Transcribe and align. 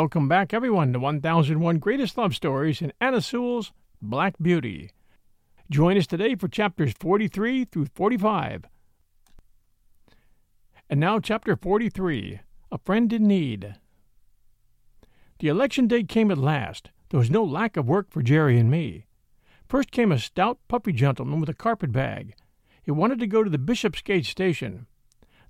Welcome 0.00 0.28
back, 0.28 0.54
everyone, 0.54 0.92
to 0.92 1.00
1001 1.00 1.78
Greatest 1.80 2.16
Love 2.16 2.32
Stories 2.32 2.80
in 2.80 2.92
Anna 3.00 3.20
Sewell's 3.20 3.72
Black 4.00 4.36
Beauty. 4.40 4.92
Join 5.68 5.98
us 5.98 6.06
today 6.06 6.36
for 6.36 6.46
chapters 6.46 6.94
43 7.00 7.64
through 7.64 7.86
45. 7.86 8.66
And 10.88 11.00
now, 11.00 11.18
chapter 11.18 11.56
43 11.56 12.38
A 12.70 12.78
Friend 12.78 13.12
in 13.12 13.26
Need. 13.26 13.74
The 15.40 15.48
election 15.48 15.88
day 15.88 16.04
came 16.04 16.30
at 16.30 16.38
last. 16.38 16.90
There 17.10 17.18
was 17.18 17.28
no 17.28 17.42
lack 17.42 17.76
of 17.76 17.88
work 17.88 18.08
for 18.08 18.22
Jerry 18.22 18.56
and 18.56 18.70
me. 18.70 19.06
First 19.68 19.90
came 19.90 20.12
a 20.12 20.20
stout, 20.20 20.60
puppy 20.68 20.92
gentleman 20.92 21.40
with 21.40 21.48
a 21.48 21.54
carpet 21.54 21.90
bag. 21.90 22.36
He 22.80 22.92
wanted 22.92 23.18
to 23.18 23.26
go 23.26 23.42
to 23.42 23.50
the 23.50 23.58
Bishopsgate 23.58 24.26
station. 24.26 24.86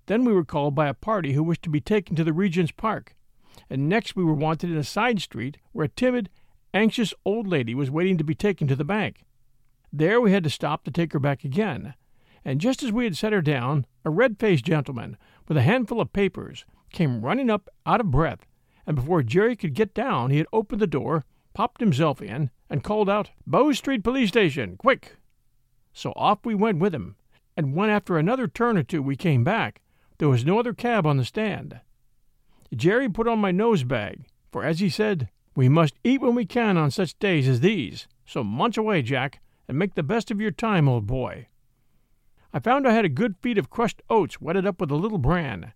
Then 0.07 0.25
we 0.25 0.33
were 0.33 0.43
called 0.43 0.75
by 0.75 0.89
a 0.89 0.95
party 0.95 1.35
who 1.35 1.43
wished 1.43 1.65
to 1.65 1.69
be 1.69 1.83
taken 1.83 2.17
to 2.17 2.25
the 2.25 2.33
Regent's 2.33 2.73
Park 2.73 3.15
and 3.71 3.89
next 3.89 4.17
we 4.17 4.25
were 4.25 4.35
wanted 4.35 4.71
in 4.71 4.77
a 4.77 4.85
side 4.85 5.21
street 5.21 5.59
where 5.73 5.85
a 5.85 5.89
timid, 5.89 6.31
anxious 6.73 7.15
old 7.25 7.47
lady 7.47 7.75
was 7.75 7.91
waiting 7.91 8.19
to 8.19 8.25
be 8.25 8.35
taken 8.35 8.67
to 8.69 8.77
the 8.77 8.85
bank. 8.85 9.25
There 9.93 10.21
we 10.21 10.33
had 10.33 10.45
to 10.45 10.51
stop 10.51 10.85
to 10.85 10.91
take 10.91 11.13
her 11.13 11.19
back 11.19 11.45
again, 11.45 11.95
and 12.45 12.61
just 12.61 12.83
as 12.83 12.93
we 12.93 13.05
had 13.05 13.17
set 13.17 13.33
her 13.33 13.43
down, 13.43 13.87
a 14.05 14.11
red 14.11 14.39
faced 14.39 14.65
gentleman 14.65 15.17
with 15.47 15.57
a 15.57 15.63
handful 15.63 16.01
of 16.01 16.13
papers 16.13 16.65
came 16.91 17.23
running 17.23 17.51
up 17.51 17.69
out 17.87 18.01
of 18.01 18.11
breath, 18.11 18.47
and 18.87 18.97
before 18.97 19.23
Jerry 19.23 19.57
could 19.57 19.75
get 19.75 19.95
down 19.95 20.31
he 20.31 20.39
had 20.39 20.47
opened 20.53 20.81
the 20.81 20.87
door, 20.87 21.25
popped 21.55 21.81
himself 21.81 22.23
in, 22.23 22.51
and 22.71 22.85
called 22.85 23.09
out, 23.09 23.31
Bow 23.47 23.73
Street 23.73 24.05
Police 24.05 24.29
Station, 24.29 24.77
quick! 24.77 25.17
So 25.93 26.13
off 26.17 26.45
we 26.45 26.55
went 26.55 26.79
with 26.79 26.95
him, 26.95 27.17
and 27.57 27.75
when 27.75 27.91
after 27.91 28.17
another 28.17 28.47
turn 28.47 28.77
or 28.77 28.83
two 28.83 29.03
we 29.03 29.17
came 29.17 29.43
back, 29.43 29.81
there 30.19 30.29
was 30.29 30.45
no 30.45 30.59
other 30.59 30.73
cab 30.73 31.07
on 31.07 31.17
the 31.17 31.25
stand. 31.25 31.81
Jerry 32.75 33.09
put 33.09 33.29
on 33.29 33.39
my 33.39 33.51
nose 33.51 33.85
bag, 33.85 34.27
for 34.53 34.65
as 34.65 34.81
he 34.81 34.89
said, 34.89 35.31
we 35.57 35.69
must 35.69 35.95
eat 36.05 36.21
when 36.21 36.35
we 36.35 36.45
can 36.45 36.77
on 36.77 36.91
such 36.91 37.19
days 37.19 37.49
as 37.49 37.61
these, 37.61 38.07
so 38.25 38.45
munch 38.45 38.77
away, 38.77 39.03
Jack, 39.03 39.41
and 39.67 39.79
make 39.79 39.95
the 39.95 40.03
best 40.03 40.31
of 40.31 40.41
your 40.41 40.51
time, 40.51 40.89
old 40.89 41.07
boy. 41.07 41.49
I 42.53 42.61
found 42.61 42.87
I 42.87 42.93
had 42.93 43.05
a 43.05 43.11
good 43.11 43.37
feed 43.41 43.59
of 43.59 43.71
crushed 43.71 44.03
oats 44.09 44.41
wetted 44.41 44.67
up 44.67 44.81
with 44.81 44.91
a 44.91 44.97
little 44.97 45.19
bran. 45.19 45.73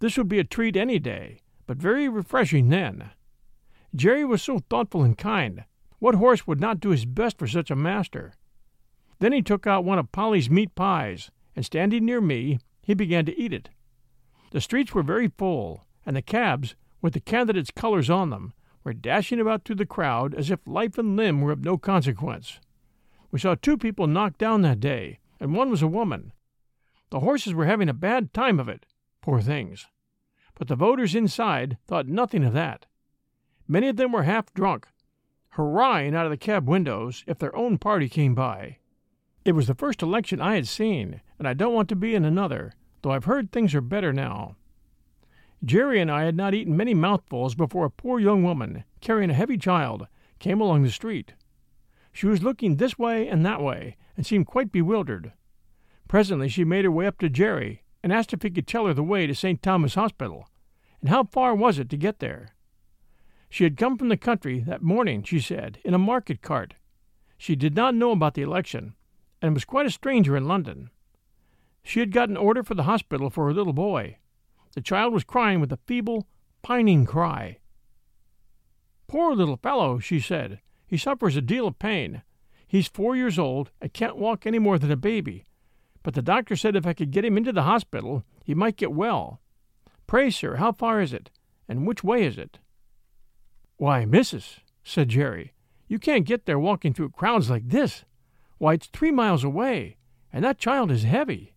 This 0.00 0.16
would 0.16 0.28
be 0.28 0.38
a 0.38 0.44
treat 0.44 0.76
any 0.76 0.98
day, 0.98 1.40
but 1.66 1.76
very 1.76 2.08
refreshing 2.08 2.68
then. 2.68 3.10
Jerry 3.94 4.24
was 4.24 4.42
so 4.42 4.60
thoughtful 4.70 5.02
and 5.02 5.16
kind. 5.16 5.64
What 5.98 6.14
horse 6.14 6.46
would 6.46 6.60
not 6.60 6.80
do 6.80 6.90
his 6.90 7.04
best 7.04 7.38
for 7.38 7.46
such 7.46 7.70
a 7.70 7.76
master? 7.76 8.32
Then 9.18 9.32
he 9.32 9.42
took 9.42 9.66
out 9.66 9.84
one 9.84 9.98
of 9.98 10.12
Polly's 10.12 10.50
meat 10.50 10.74
pies, 10.74 11.30
and 11.56 11.64
standing 11.64 12.04
near 12.04 12.20
me, 12.20 12.58
he 12.82 12.94
began 12.94 13.24
to 13.26 13.38
eat 13.38 13.52
it. 13.52 13.70
The 14.52 14.60
streets 14.60 14.94
were 14.94 15.02
very 15.02 15.28
full, 15.28 15.84
and 16.08 16.16
the 16.16 16.22
cabs, 16.22 16.74
with 17.02 17.12
the 17.12 17.20
candidates' 17.20 17.70
colors 17.70 18.08
on 18.08 18.30
them, 18.30 18.54
were 18.82 18.94
dashing 18.94 19.38
about 19.38 19.62
through 19.62 19.76
the 19.76 19.84
crowd 19.84 20.34
as 20.34 20.50
if 20.50 20.58
life 20.66 20.96
and 20.96 21.18
limb 21.18 21.42
were 21.42 21.52
of 21.52 21.62
no 21.62 21.76
consequence. 21.76 22.60
We 23.30 23.38
saw 23.38 23.54
two 23.54 23.76
people 23.76 24.06
knocked 24.06 24.38
down 24.38 24.62
that 24.62 24.80
day, 24.80 25.18
and 25.38 25.54
one 25.54 25.68
was 25.68 25.82
a 25.82 25.86
woman. 25.86 26.32
The 27.10 27.20
horses 27.20 27.52
were 27.52 27.66
having 27.66 27.90
a 27.90 27.92
bad 27.92 28.32
time 28.32 28.58
of 28.58 28.70
it, 28.70 28.86
poor 29.20 29.42
things. 29.42 29.86
But 30.54 30.68
the 30.68 30.76
voters 30.76 31.14
inside 31.14 31.76
thought 31.86 32.06
nothing 32.06 32.42
of 32.42 32.54
that. 32.54 32.86
Many 33.68 33.88
of 33.88 33.96
them 33.96 34.10
were 34.10 34.22
half 34.22 34.54
drunk, 34.54 34.88
hurrahing 35.50 36.14
out 36.14 36.24
of 36.24 36.30
the 36.30 36.38
cab 36.38 36.66
windows 36.66 37.22
if 37.26 37.38
their 37.38 37.54
own 37.54 37.76
party 37.76 38.08
came 38.08 38.34
by. 38.34 38.78
It 39.44 39.52
was 39.52 39.66
the 39.66 39.74
first 39.74 40.00
election 40.00 40.40
I 40.40 40.54
had 40.54 40.68
seen, 40.68 41.20
and 41.38 41.46
I 41.46 41.52
don't 41.52 41.74
want 41.74 41.90
to 41.90 41.96
be 41.96 42.14
in 42.14 42.24
another, 42.24 42.72
though 43.02 43.10
I've 43.10 43.26
heard 43.26 43.52
things 43.52 43.74
are 43.74 43.82
better 43.82 44.14
now. 44.14 44.56
Jerry 45.64 46.00
and 46.00 46.10
I 46.10 46.24
had 46.24 46.36
not 46.36 46.54
eaten 46.54 46.76
many 46.76 46.94
mouthfuls 46.94 47.54
before 47.54 47.84
a 47.84 47.90
poor 47.90 48.20
young 48.20 48.42
woman, 48.42 48.84
carrying 49.00 49.30
a 49.30 49.34
heavy 49.34 49.58
child, 49.58 50.06
came 50.38 50.60
along 50.60 50.82
the 50.82 50.90
street. 50.90 51.34
She 52.12 52.26
was 52.26 52.42
looking 52.42 52.76
this 52.76 52.98
way 52.98 53.28
and 53.28 53.44
that 53.44 53.60
way, 53.60 53.96
and 54.16 54.24
seemed 54.24 54.46
quite 54.46 54.70
bewildered. 54.70 55.32
Presently 56.06 56.48
she 56.48 56.64
made 56.64 56.84
her 56.84 56.90
way 56.90 57.06
up 57.06 57.18
to 57.18 57.28
Jerry, 57.28 57.82
and 58.02 58.12
asked 58.12 58.32
if 58.32 58.42
he 58.42 58.50
could 58.50 58.66
tell 58.66 58.86
her 58.86 58.94
the 58.94 59.02
way 59.02 59.26
to 59.26 59.34
St. 59.34 59.62
Thomas 59.62 59.94
Hospital, 59.94 60.48
and 61.00 61.10
how 61.10 61.24
far 61.24 61.54
was 61.54 61.78
it 61.78 61.90
to 61.90 61.96
get 61.96 62.20
there. 62.20 62.54
She 63.50 63.64
had 63.64 63.76
come 63.76 63.98
from 63.98 64.08
the 64.08 64.16
country 64.16 64.60
that 64.60 64.82
morning, 64.82 65.22
she 65.22 65.40
said, 65.40 65.78
in 65.84 65.94
a 65.94 65.98
market 65.98 66.42
cart. 66.42 66.74
She 67.36 67.56
did 67.56 67.74
not 67.74 67.94
know 67.94 68.12
about 68.12 68.34
the 68.34 68.42
election, 68.42 68.94
and 69.40 69.54
was 69.54 69.64
quite 69.64 69.86
a 69.86 69.90
stranger 69.90 70.36
in 70.36 70.46
London. 70.46 70.90
She 71.82 72.00
had 72.00 72.12
got 72.12 72.28
an 72.28 72.36
order 72.36 72.62
for 72.62 72.74
the 72.74 72.82
hospital 72.82 73.30
for 73.30 73.46
her 73.46 73.54
little 73.54 73.72
boy, 73.72 74.17
the 74.78 74.82
child 74.82 75.12
was 75.12 75.24
crying 75.24 75.58
with 75.58 75.72
a 75.72 75.78
feeble, 75.88 76.28
pining 76.62 77.04
cry. 77.04 77.58
Poor 79.08 79.34
little 79.34 79.56
fellow, 79.56 79.98
she 79.98 80.20
said. 80.20 80.60
He 80.86 80.96
suffers 80.96 81.34
a 81.34 81.40
deal 81.40 81.66
of 81.66 81.80
pain. 81.80 82.22
He's 82.68 82.86
four 82.86 83.16
years 83.16 83.40
old 83.40 83.72
and 83.80 83.92
can't 83.92 84.16
walk 84.16 84.46
any 84.46 84.60
more 84.60 84.78
than 84.78 84.92
a 84.92 84.96
baby. 84.96 85.44
But 86.04 86.14
the 86.14 86.22
doctor 86.22 86.54
said 86.54 86.76
if 86.76 86.86
I 86.86 86.92
could 86.92 87.10
get 87.10 87.24
him 87.24 87.36
into 87.36 87.50
the 87.50 87.64
hospital, 87.64 88.22
he 88.44 88.54
might 88.54 88.76
get 88.76 88.92
well. 88.92 89.40
Pray, 90.06 90.30
sir, 90.30 90.54
how 90.54 90.70
far 90.70 91.00
is 91.00 91.12
it? 91.12 91.28
And 91.68 91.84
which 91.84 92.04
way 92.04 92.22
is 92.22 92.38
it? 92.38 92.60
Why, 93.78 94.04
missus, 94.04 94.60
said 94.84 95.08
Jerry, 95.08 95.54
you 95.88 95.98
can't 95.98 96.24
get 96.24 96.46
there 96.46 96.56
walking 96.56 96.94
through 96.94 97.10
crowds 97.10 97.50
like 97.50 97.68
this. 97.68 98.04
Why, 98.58 98.74
it's 98.74 98.86
three 98.86 99.10
miles 99.10 99.42
away, 99.42 99.96
and 100.32 100.44
that 100.44 100.58
child 100.58 100.92
is 100.92 101.02
heavy. 101.02 101.52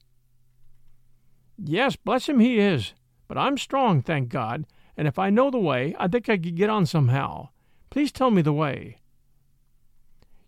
Yes, 1.63 1.95
bless 1.95 2.27
him, 2.27 2.39
he 2.39 2.57
is, 2.57 2.95
but 3.31 3.37
I'm 3.37 3.57
strong, 3.57 4.01
thank 4.01 4.27
God, 4.27 4.65
and 4.97 5.07
if 5.07 5.17
I 5.17 5.29
know 5.29 5.49
the 5.49 5.57
way, 5.57 5.95
I 5.97 6.09
think 6.09 6.27
I 6.27 6.35
could 6.35 6.57
get 6.57 6.69
on 6.69 6.85
somehow. 6.85 7.47
Please 7.89 8.11
tell 8.11 8.29
me 8.29 8.41
the 8.41 8.51
way. 8.51 8.97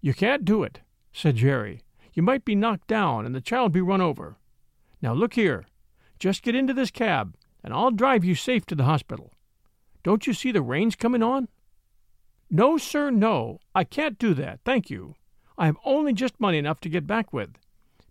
You 0.01 0.13
can't 0.13 0.43
do 0.43 0.63
it, 0.63 0.81
said 1.13 1.37
Jerry. 1.37 1.81
You 2.11 2.23
might 2.23 2.43
be 2.43 2.55
knocked 2.55 2.89
down 2.89 3.25
and 3.25 3.33
the 3.33 3.39
child 3.39 3.71
be 3.71 3.79
run 3.79 4.01
over. 4.01 4.35
Now 5.01 5.13
look 5.13 5.35
here. 5.35 5.65
Just 6.19 6.43
get 6.43 6.55
into 6.55 6.73
this 6.73 6.91
cab, 6.91 7.37
and 7.63 7.73
I'll 7.73 7.89
drive 7.89 8.25
you 8.25 8.35
safe 8.35 8.65
to 8.65 8.75
the 8.75 8.83
hospital. 8.83 9.31
Don't 10.03 10.27
you 10.27 10.33
see 10.33 10.51
the 10.51 10.61
rain's 10.61 10.97
coming 10.97 11.23
on? 11.23 11.47
No, 12.49 12.77
sir, 12.77 13.11
no. 13.11 13.59
I 13.73 13.85
can't 13.85 14.19
do 14.19 14.33
that, 14.33 14.59
thank 14.65 14.89
you. 14.89 15.15
I 15.57 15.67
have 15.67 15.77
only 15.85 16.11
just 16.11 16.37
money 16.37 16.57
enough 16.57 16.81
to 16.81 16.89
get 16.89 17.07
back 17.07 17.31
with. 17.31 17.51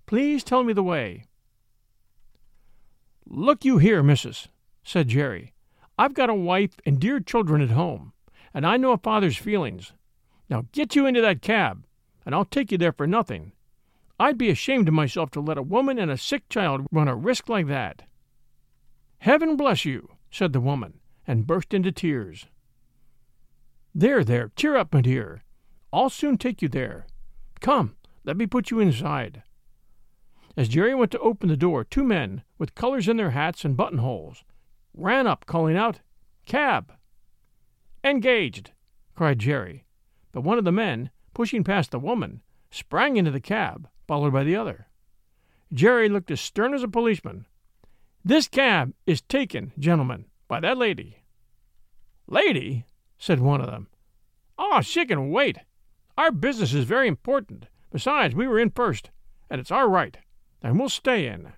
Please 0.07 0.43
tell 0.43 0.65
me 0.65 0.73
the 0.73 0.83
way. 0.83 1.25
Look 3.27 3.67
you 3.67 3.77
here, 3.77 4.03
missus, 4.03 4.49
said 4.85 5.09
Jerry. 5.09 5.53
I've 5.99 6.15
got 6.15 6.31
a 6.31 6.35
wife 6.35 6.81
and 6.85 6.99
dear 6.99 7.21
children 7.21 7.63
at 7.63 7.71
home, 7.71 8.13
and 8.55 8.67
I 8.67 8.77
know 8.77 8.93
a 8.93 8.99
father's 8.99 9.37
feelings. 9.37 9.93
Now 10.49 10.67
get 10.73 10.97
you 10.97 11.07
into 11.07 11.21
that 11.21 11.43
cab, 11.43 11.85
and 12.25 12.35
I'll 12.35 12.45
take 12.45 12.73
you 12.73 12.79
there 12.79 12.93
for 12.93 13.07
nothing. 13.07 13.53
I'd 14.19 14.39
be 14.39 14.51
ashamed 14.51 14.89
of 14.89 14.95
myself 14.95 15.31
to 15.33 15.41
let 15.41 15.59
a 15.59 15.63
woman 15.63 15.99
and 15.99 16.11
a 16.11 16.17
sick 16.17 16.49
child 16.49 16.87
run 16.93 17.09
a 17.09 17.15
risk 17.15 17.49
like 17.49 17.67
that. 17.69 18.03
Heaven 19.19 19.57
bless 19.57 19.85
you, 19.85 20.11
said 20.31 20.53
the 20.53 20.61
woman, 20.61 21.01
and 21.27 21.47
burst 21.47 21.73
into 21.73 21.93
tears. 21.93 22.47
There, 23.95 24.25
there, 24.25 24.51
cheer 24.57 24.77
up, 24.77 24.93
my 24.93 25.01
dear. 25.01 25.45
I'll 25.93 26.11
soon 26.11 26.39
take 26.39 26.63
you 26.63 26.69
there. 26.69 27.07
Come, 27.61 27.97
let 28.25 28.37
me 28.37 28.47
put 28.47 28.71
you 28.71 28.81
inside. 28.81 29.43
As 30.57 30.69
Jerry 30.69 30.95
went 30.95 31.11
to 31.13 31.19
open 31.21 31.49
the 31.49 31.57
door, 31.57 31.85
two 31.85 32.05
men, 32.05 32.43
with 32.59 32.75
colors 32.75 33.09
in 33.09 33.17
their 33.17 33.31
hats 33.31 33.65
and 33.65 33.77
buttonholes, 33.77 34.45
ran 34.95 35.27
up, 35.27 35.47
calling 35.47 35.77
out, 35.77 36.01
Cab! 36.47 36.93
Engaged! 38.05 38.73
cried 39.15 39.39
Jerry. 39.39 39.85
But 40.33 40.43
one 40.43 40.59
of 40.59 40.65
the 40.65 40.73
men, 40.73 41.11
pushing 41.35 41.63
past 41.65 41.91
the 41.91 41.99
woman, 41.99 42.43
sprang 42.71 43.17
into 43.17 43.31
the 43.31 43.41
cab, 43.41 43.89
followed 44.07 44.33
by 44.33 44.45
the 44.45 44.57
other. 44.57 44.89
Jerry 45.73 46.09
looked 46.09 46.31
as 46.31 46.41
stern 46.41 46.75
as 46.75 46.83
a 46.83 46.89
policeman. 46.89 47.47
This 48.25 48.49
cab 48.49 48.93
is 49.07 49.21
taken, 49.23 49.73
gentlemen, 49.79 50.27
by 50.49 50.61
that 50.61 50.79
lady. 50.79 51.23
Lady? 52.27 52.85
said 53.19 53.41
one 53.41 53.61
of 53.61 53.71
them. 53.71 53.89
Ah, 54.59 54.79
oh, 54.79 54.81
she 54.81 55.07
can 55.07 55.31
wait. 55.31 55.59
Our 56.17 56.31
business 56.31 56.75
is 56.75 56.85
very 56.85 57.09
important. 57.09 57.67
Besides, 57.91 58.35
we 58.35 58.47
were 58.47 58.59
in 58.59 58.71
first, 58.71 59.11
and 59.51 59.61
it's 59.61 59.71
our 59.71 59.89
right, 59.89 60.19
and 60.63 60.79
we'll 60.79 60.89
stay 60.89 61.27
in. 61.27 61.53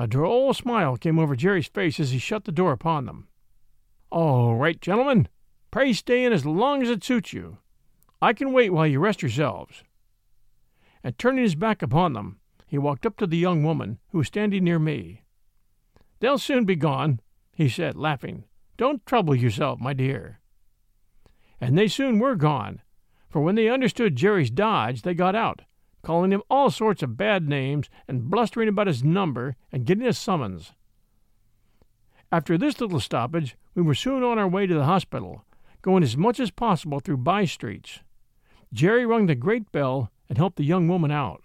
A 0.00 0.06
droll 0.06 0.54
smile 0.54 0.96
came 0.96 1.18
over 1.18 1.36
Jerry's 1.36 1.66
face 1.66 2.00
as 2.00 2.10
he 2.10 2.18
shut 2.18 2.46
the 2.46 2.52
door 2.52 2.72
upon 2.72 3.04
them. 3.04 3.28
All 4.08 4.56
right, 4.56 4.80
gentlemen. 4.80 5.28
Pray 5.70 5.92
stay 5.92 6.24
in 6.24 6.32
as 6.32 6.46
long 6.46 6.80
as 6.80 6.88
it 6.88 7.04
suits 7.04 7.34
you. 7.34 7.58
I 8.22 8.32
can 8.32 8.54
wait 8.54 8.70
while 8.70 8.86
you 8.86 8.98
rest 8.98 9.20
yourselves. 9.20 9.84
And 11.04 11.18
turning 11.18 11.42
his 11.42 11.54
back 11.54 11.82
upon 11.82 12.14
them, 12.14 12.40
he 12.66 12.78
walked 12.78 13.04
up 13.04 13.18
to 13.18 13.26
the 13.26 13.36
young 13.36 13.62
woman 13.62 13.98
who 14.08 14.16
was 14.16 14.28
standing 14.28 14.64
near 14.64 14.78
me. 14.78 15.24
They'll 16.20 16.38
soon 16.38 16.64
be 16.64 16.76
gone, 16.76 17.20
he 17.52 17.68
said, 17.68 17.94
laughing. 17.94 18.44
Don't 18.78 19.04
trouble 19.04 19.34
yourself, 19.34 19.80
my 19.80 19.92
dear. 19.92 20.40
And 21.60 21.76
they 21.76 21.88
soon 21.88 22.18
were 22.18 22.36
gone, 22.36 22.80
for 23.28 23.42
when 23.42 23.54
they 23.54 23.68
understood 23.68 24.16
Jerry's 24.16 24.50
dodge, 24.50 25.02
they 25.02 25.12
got 25.12 25.34
out, 25.34 25.60
calling 26.02 26.32
him 26.32 26.42
all 26.50 26.70
sorts 26.70 27.02
of 27.02 27.16
bad 27.16 27.48
names 27.48 27.88
and 28.08 28.30
blustering 28.30 28.68
about 28.68 28.86
his 28.86 29.04
number 29.04 29.56
and 29.72 29.84
getting 29.84 30.06
a 30.06 30.12
summons. 30.12 30.72
After 32.32 32.56
this 32.56 32.80
little 32.80 33.00
stoppage, 33.00 33.56
we 33.74 33.80
we 33.80 33.86
were 33.86 33.94
soon 33.94 34.22
on 34.22 34.38
our 34.38 34.46
way 34.46 34.66
to 34.66 34.74
the 34.74 34.84
hospital, 34.84 35.42
going 35.80 36.02
as 36.02 36.14
much 36.14 36.38
as 36.38 36.50
possible 36.50 37.00
through 37.00 37.16
by 37.16 37.46
streets. 37.46 38.00
Jerry 38.74 39.06
rung 39.06 39.24
the 39.24 39.34
great 39.34 39.72
bell 39.72 40.10
and 40.28 40.36
helped 40.36 40.56
the 40.56 40.64
young 40.64 40.86
woman 40.86 41.10
out. 41.10 41.42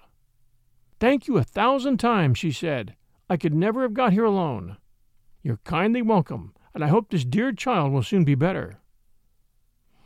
Thank 0.99 1.27
you 1.27 1.37
a 1.37 1.43
thousand 1.43 1.97
times, 1.97 2.37
she 2.37 2.51
said. 2.51 2.95
I 3.29 3.37
could 3.37 3.53
never 3.53 3.83
have 3.83 3.93
got 3.93 4.11
here 4.11 4.25
alone. 4.25 4.75
You're 5.41 5.59
kindly 5.63 6.01
welcome, 6.01 6.53
and 6.73 6.83
I 6.83 6.89
hope 6.89 7.09
this 7.09 7.23
dear 7.23 7.53
child 7.53 7.93
will 7.93 8.03
soon 8.03 8.25
be 8.25 8.35
better. 8.35 8.79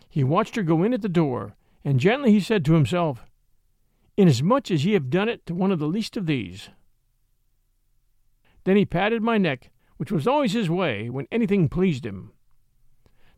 He 0.07 0.23
watched 0.23 0.55
her 0.55 0.63
go 0.63 0.83
in 0.83 0.93
at 0.93 1.01
the 1.01 1.09
door, 1.09 1.55
and 1.83 1.99
gently 1.99 2.31
he 2.31 2.39
said 2.39 2.63
to 2.65 2.73
himself, 2.73 3.25
Inasmuch 4.19 4.69
as 4.69 4.83
ye 4.83 4.91
have 4.95 5.09
done 5.09 5.29
it 5.29 5.45
to 5.45 5.55
one 5.55 5.71
of 5.71 5.79
the 5.79 5.87
least 5.87 6.17
of 6.17 6.25
these. 6.25 6.71
Then 8.65 8.75
he 8.75 8.83
patted 8.83 9.23
my 9.23 9.37
neck, 9.37 9.69
which 9.95 10.11
was 10.11 10.27
always 10.27 10.51
his 10.51 10.69
way 10.69 11.09
when 11.09 11.25
anything 11.31 11.69
pleased 11.69 12.05
him. 12.05 12.33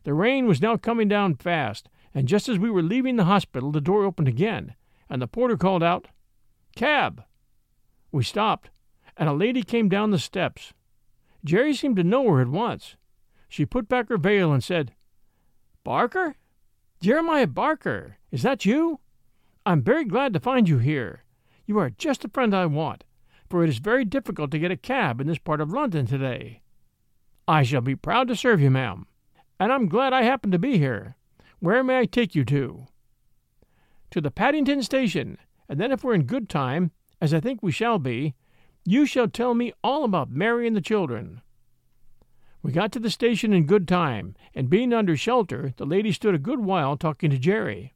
The 0.02 0.12
rain 0.12 0.48
was 0.48 0.60
now 0.60 0.76
coming 0.76 1.06
down 1.06 1.36
fast, 1.36 1.88
and 2.12 2.26
just 2.26 2.48
as 2.48 2.58
we 2.58 2.68
were 2.68 2.82
leaving 2.82 3.14
the 3.14 3.26
hospital, 3.26 3.70
the 3.70 3.80
door 3.80 4.02
opened 4.02 4.26
again, 4.26 4.74
and 5.08 5.22
the 5.22 5.28
porter 5.28 5.56
called 5.56 5.84
out, 5.84 6.08
Cab! 6.74 7.22
We 8.10 8.24
stopped, 8.24 8.70
and 9.16 9.28
a 9.28 9.34
lady 9.34 9.62
came 9.62 9.88
down 9.88 10.10
the 10.10 10.18
steps. 10.18 10.72
Jerry 11.44 11.74
seemed 11.74 11.94
to 11.94 12.02
know 12.02 12.28
her 12.28 12.40
at 12.40 12.48
once. 12.48 12.96
She 13.48 13.64
put 13.64 13.88
back 13.88 14.08
her 14.08 14.18
veil 14.18 14.52
and 14.52 14.64
said, 14.64 14.94
Barker? 15.84 16.34
Jeremiah 17.00 17.46
Barker, 17.46 18.18
is 18.32 18.42
that 18.42 18.64
you? 18.64 18.98
I'm 19.64 19.82
very 19.82 20.04
glad 20.04 20.32
to 20.32 20.40
find 20.40 20.68
you 20.68 20.78
here. 20.78 21.22
You 21.66 21.78
are 21.78 21.90
just 21.90 22.22
the 22.22 22.28
friend 22.28 22.52
I 22.52 22.66
want, 22.66 23.04
for 23.48 23.62
it 23.62 23.68
is 23.68 23.78
very 23.78 24.04
difficult 24.04 24.50
to 24.50 24.58
get 24.58 24.72
a 24.72 24.76
cab 24.76 25.20
in 25.20 25.28
this 25.28 25.38
part 25.38 25.60
of 25.60 25.72
London 25.72 26.04
today. 26.04 26.62
I 27.46 27.62
shall 27.62 27.80
be 27.80 27.94
proud 27.94 28.26
to 28.28 28.36
serve 28.36 28.60
you, 28.60 28.70
ma'am, 28.70 29.06
and 29.60 29.72
I'm 29.72 29.88
glad 29.88 30.12
I 30.12 30.22
happened 30.22 30.52
to 30.52 30.58
be 30.58 30.78
here. 30.78 31.16
Where 31.60 31.84
may 31.84 32.00
I 32.00 32.06
take 32.06 32.34
you 32.34 32.44
to? 32.46 32.86
To 34.10 34.20
the 34.20 34.32
Paddington 34.32 34.82
station, 34.82 35.38
and 35.68 35.78
then 35.78 35.92
if 35.92 36.02
we're 36.02 36.14
in 36.14 36.24
good 36.24 36.48
time, 36.48 36.90
as 37.20 37.32
I 37.32 37.38
think 37.38 37.62
we 37.62 37.70
shall 37.70 38.00
be, 38.00 38.34
you 38.84 39.06
shall 39.06 39.28
tell 39.28 39.54
me 39.54 39.72
all 39.84 40.02
about 40.02 40.28
Mary 40.28 40.66
and 40.66 40.74
the 40.74 40.80
children. 40.80 41.40
We 42.62 42.72
got 42.72 42.90
to 42.92 42.98
the 42.98 43.10
station 43.10 43.52
in 43.52 43.66
good 43.66 43.86
time, 43.86 44.34
and 44.56 44.68
being 44.68 44.92
under 44.92 45.16
shelter, 45.16 45.72
the 45.76 45.86
lady 45.86 46.10
stood 46.10 46.34
a 46.34 46.38
good 46.38 46.58
while 46.58 46.96
talking 46.96 47.30
to 47.30 47.38
Jerry. 47.38 47.91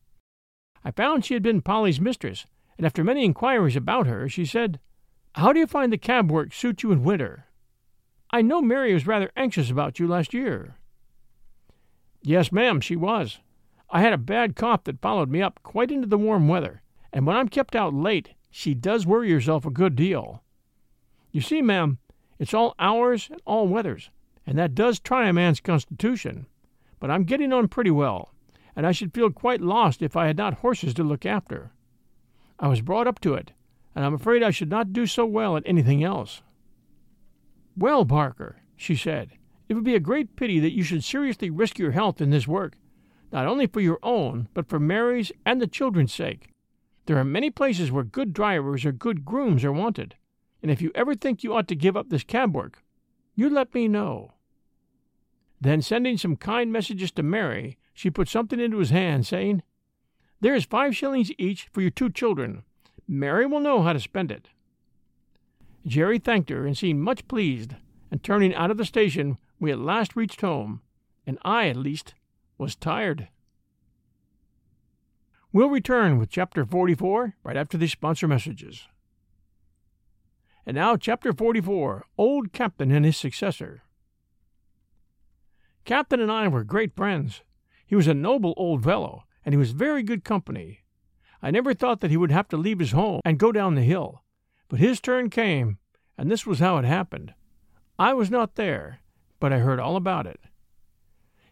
I 0.87 0.93
found 0.93 1.25
she 1.25 1.35
had 1.35 1.43
been 1.43 1.63
Polly's 1.63 2.01
mistress, 2.01 2.47
and 2.79 2.87
after 2.87 3.03
many 3.03 3.25
inquiries 3.25 3.75
about 3.75 4.07
her, 4.07 4.29
she 4.29 4.45
said, 4.45 4.79
How 5.35 5.53
do 5.53 5.59
you 5.59 5.67
find 5.67 5.93
the 5.93 5.99
cab 5.99 6.31
work 6.31 6.55
suit 6.55 6.85
you 6.85 6.93
in 6.93 7.03
winter? 7.03 7.47
I 8.31 8.41
know 8.41 8.63
Mary 8.63 8.95
was 8.95 9.05
rather 9.05 9.33
anxious 9.35 9.69
about 9.69 9.99
you 9.99 10.07
last 10.07 10.33
year. 10.33 10.77
Yes, 12.23 12.53
ma'am, 12.53 12.81
she 12.81 12.95
was. 12.95 13.41
I 13.91 14.01
had 14.01 14.13
a 14.13 14.17
bad 14.17 14.55
cough 14.55 14.85
that 14.85 15.01
followed 15.03 15.29
me 15.29 15.43
up 15.43 15.59
quite 15.65 15.91
into 15.91 16.07
the 16.07 16.17
warm 16.17 16.47
weather, 16.47 16.83
and 17.13 17.27
when 17.27 17.35
I'm 17.35 17.49
kept 17.49 17.75
out 17.75 17.93
late, 17.93 18.35
she 18.49 18.73
does 18.73 19.09
worry 19.09 19.33
herself 19.33 19.67
a 19.67 19.71
good 19.71 19.97
deal. 19.97 20.45
You 21.33 21.41
see, 21.41 21.63
ma'am, 21.63 21.99
it's 22.39 22.55
all 22.55 22.77
hours 22.79 23.29
and 23.29 23.43
all 23.45 23.67
weathers, 23.67 24.11
and 24.47 24.57
that 24.57 24.77
does 24.77 25.01
try 25.01 25.27
a 25.27 25.33
man's 25.33 25.59
constitution. 25.59 26.47
But 27.01 27.11
I'm 27.11 27.25
getting 27.25 27.53
on 27.53 27.67
pretty 27.67 27.91
well, 27.91 28.31
and 28.77 28.87
I 28.87 28.93
should 28.93 29.15
feel 29.15 29.31
quite 29.31 29.63
lost 29.63 30.03
if 30.03 30.17
I 30.17 30.27
had 30.27 30.37
not 30.37 30.55
horses 30.55 30.93
to 30.95 31.03
look 31.03 31.25
after. 31.25 31.73
I 32.61 32.69
was 32.69 32.83
brought 32.83 33.07
up 33.07 33.19
to 33.21 33.35
it, 33.35 33.53
and 33.95 34.05
I'm 34.05 34.15
afraid 34.15 34.43
I 34.43 34.51
should 34.51 34.71
not 34.71 34.93
do 34.93 35.07
so 35.07 35.25
well 35.25 35.57
at 35.57 35.63
anything 35.67 36.05
else. 36.05 36.43
Well, 37.77 38.05
Barker, 38.05 38.61
she 38.77 38.95
said, 38.95 39.31
it 39.69 39.75
would 39.75 39.85
be 39.85 39.95
a 39.95 40.01
great 40.01 40.37
pity 40.37 40.61
that 40.61 40.75
you 40.75 40.83
should 40.83 41.03
seriously 41.03 41.51
risk 41.51 41.79
your 41.79 41.91
health 41.91 42.21
in 42.21 42.31
this 42.31 42.47
work, 42.47 42.77
not 43.33 43.47
only 43.47 43.67
for 43.67 43.81
your 43.81 43.99
own, 44.03 44.49
but 44.55 44.69
for 44.69 44.79
Mary's 44.79 45.33
and 45.45 45.61
the 45.61 45.67
children's 45.67 46.13
sake. 46.13 46.51
There 47.07 47.19
are 47.19 47.25
many 47.25 47.51
places 47.51 47.91
where 47.91 48.05
good 48.05 48.33
drivers 48.33 48.85
or 48.85 48.93
good 48.93 49.25
grooms 49.25 49.65
are 49.65 49.73
wanted, 49.73 50.15
and 50.63 50.71
if 50.71 50.83
you 50.83 50.93
ever 50.95 51.15
think 51.15 51.43
you 51.43 51.55
ought 51.55 51.69
to 51.69 51.75
give 51.75 51.97
up 51.97 52.11
this 52.11 52.25
cab 52.25 52.55
work, 52.55 52.83
you 53.35 53.49
let 53.49 53.75
me 53.75 53.89
know. 53.89 54.35
Then, 55.61 55.83
sending 55.83 56.19
some 56.19 56.37
kind 56.37 56.71
messages 56.71 57.11
to 57.13 57.23
Mary, 57.23 57.79
she 57.97 58.11
put 58.11 58.29
something 58.29 58.61
into 58.61 58.77
his 58.77 58.91
hand, 58.91 59.27
saying, 59.27 59.63
There 60.43 60.55
is 60.55 60.67
five 60.67 60.95
shillings 60.95 61.33
each 61.39 61.69
for 61.73 61.81
your 61.81 61.91
two 61.91 62.11
children. 62.11 62.63
Mary 63.09 63.47
will 63.47 63.59
know 63.59 63.81
how 63.83 63.95
to 63.95 63.99
spend 63.99 64.31
it. 64.31 64.51
Jerry 65.87 66.19
thanked 66.19 66.51
her 66.51 66.67
and 66.67 66.77
seemed 66.77 67.01
much 67.01 67.27
pleased, 67.27 67.75
and 68.11 68.23
turning 68.23 68.55
out 68.55 68.71
of 68.71 68.77
the 68.77 68.85
station, 68.85 69.39
we 69.59 69.73
at 69.73 69.79
last 69.79 70.15
reached 70.15 70.43
home, 70.43 70.83
and 71.27 71.39
I, 71.43 71.69
at 71.69 71.77
least, 71.77 72.13
was 72.59 72.77
tired. 72.77 73.29
We'll 75.51 75.71
return 75.71 76.19
with 76.19 76.29
Chapter 76.29 76.67
44 76.67 77.37
right 77.43 77.57
after 77.57 77.79
these 77.79 77.93
sponsor 77.93 78.29
messages. 78.29 78.89
And 80.67 80.75
now, 80.75 80.99
Chapter 80.99 81.33
44 81.33 82.05
Old 82.19 82.53
Captain 82.53 82.91
and 82.91 83.07
His 83.07 83.17
Successor. 83.17 83.85
Captain 85.87 86.21
and 86.21 86.31
I 86.31 86.47
were 86.49 86.63
great 86.63 86.95
friends. 86.95 87.41
He 87.87 87.95
was 87.95 88.09
a 88.09 88.15
noble 88.15 88.53
old 88.57 88.83
fellow, 88.83 89.25
and 89.45 89.53
he 89.53 89.57
was 89.57 89.71
very 89.71 90.03
good 90.03 90.25
company. 90.25 90.81
I 91.41 91.51
never 91.51 91.73
thought 91.73 92.01
that 92.01 92.11
he 92.11 92.17
would 92.17 92.33
have 92.33 92.49
to 92.49 92.57
leave 92.57 92.81
his 92.81 92.93
home 92.93 93.21
and 93.25 93.39
go 93.39 93.53
down 93.53 93.77
the 93.77 93.83
hill, 93.83 94.25
but 94.69 94.81
his 94.81 95.01
turn 95.01 95.31
came, 95.31 95.79
and 96.19 96.31
this 96.31 96.45
was 96.47 96.59
how 96.59 96.79
it 96.79 96.85
happened. 96.85 97.35
I 97.99 98.13
was 98.15 98.31
not 98.31 98.57
there, 98.57 99.01
but 99.39 99.53
I 99.53 99.59
heard 99.59 99.79
all 99.79 99.97
about 99.97 100.27
it. 100.27 100.41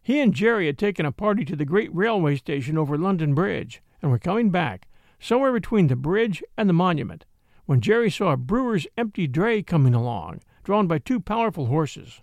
He 0.02 0.20
and 0.20 0.34
Jerry 0.34 0.66
had 0.66 0.76
taken 0.76 1.06
a 1.06 1.12
party 1.12 1.44
to 1.44 1.56
the 1.56 1.64
great 1.64 1.94
railway 1.94 2.36
station 2.36 2.76
over 2.76 2.98
London 2.98 3.34
Bridge, 3.34 3.80
and 4.02 4.10
were 4.10 4.18
coming 4.18 4.50
back, 4.50 4.88
somewhere 5.18 5.52
between 5.52 5.86
the 5.86 5.96
bridge 5.96 6.42
and 6.58 6.68
the 6.68 6.74
monument, 6.74 7.24
when 7.66 7.80
Jerry 7.80 8.10
saw 8.10 8.32
a 8.32 8.36
brewer's 8.36 8.86
empty 8.98 9.26
dray 9.26 9.62
coming 9.62 9.94
along, 9.94 10.40
drawn 10.64 10.86
by 10.86 10.98
two 10.98 11.20
powerful 11.20 11.66
horses. 11.66 12.20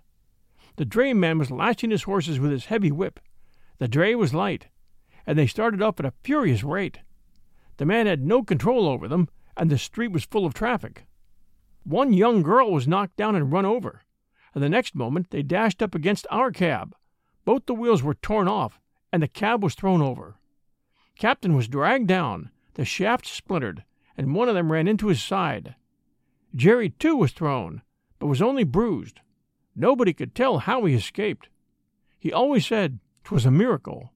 The 0.76 0.84
drayman 0.84 1.38
was 1.38 1.50
lashing 1.50 1.90
his 1.90 2.04
horses 2.04 2.38
with 2.38 2.52
his 2.52 2.66
heavy 2.66 2.92
whip, 2.92 3.18
the 3.82 3.88
dray 3.88 4.14
was 4.14 4.32
light, 4.32 4.68
and 5.26 5.36
they 5.36 5.48
started 5.48 5.82
off 5.82 5.98
at 5.98 6.06
a 6.06 6.12
furious 6.22 6.62
rate. 6.62 7.00
The 7.78 7.84
man 7.84 8.06
had 8.06 8.24
no 8.24 8.44
control 8.44 8.86
over 8.86 9.08
them, 9.08 9.28
and 9.56 9.68
the 9.68 9.76
street 9.76 10.12
was 10.12 10.22
full 10.22 10.46
of 10.46 10.54
traffic. 10.54 11.04
One 11.82 12.12
young 12.12 12.44
girl 12.44 12.70
was 12.70 12.86
knocked 12.86 13.16
down 13.16 13.34
and 13.34 13.50
run 13.50 13.66
over, 13.66 14.02
and 14.54 14.62
the 14.62 14.68
next 14.68 14.94
moment 14.94 15.30
they 15.30 15.42
dashed 15.42 15.82
up 15.82 15.96
against 15.96 16.28
our 16.30 16.52
cab. 16.52 16.94
Both 17.44 17.66
the 17.66 17.74
wheels 17.74 18.04
were 18.04 18.14
torn 18.14 18.46
off, 18.46 18.78
and 19.12 19.20
the 19.20 19.26
cab 19.26 19.64
was 19.64 19.74
thrown 19.74 20.00
over. 20.00 20.36
Captain 21.18 21.56
was 21.56 21.66
dragged 21.66 22.06
down, 22.06 22.52
the 22.74 22.84
shaft 22.84 23.26
splintered, 23.26 23.82
and 24.16 24.32
one 24.32 24.48
of 24.48 24.54
them 24.54 24.70
ran 24.70 24.86
into 24.86 25.08
his 25.08 25.20
side. 25.20 25.74
Jerry, 26.54 26.90
too, 26.90 27.16
was 27.16 27.32
thrown, 27.32 27.82
but 28.20 28.28
was 28.28 28.40
only 28.40 28.62
bruised. 28.62 29.18
Nobody 29.74 30.12
could 30.12 30.36
tell 30.36 30.58
how 30.58 30.84
he 30.84 30.94
escaped. 30.94 31.48
He 32.20 32.32
always 32.32 32.64
said 32.64 33.00
'Twas 33.24 33.46
a 33.46 33.50
miracle. 33.50 34.12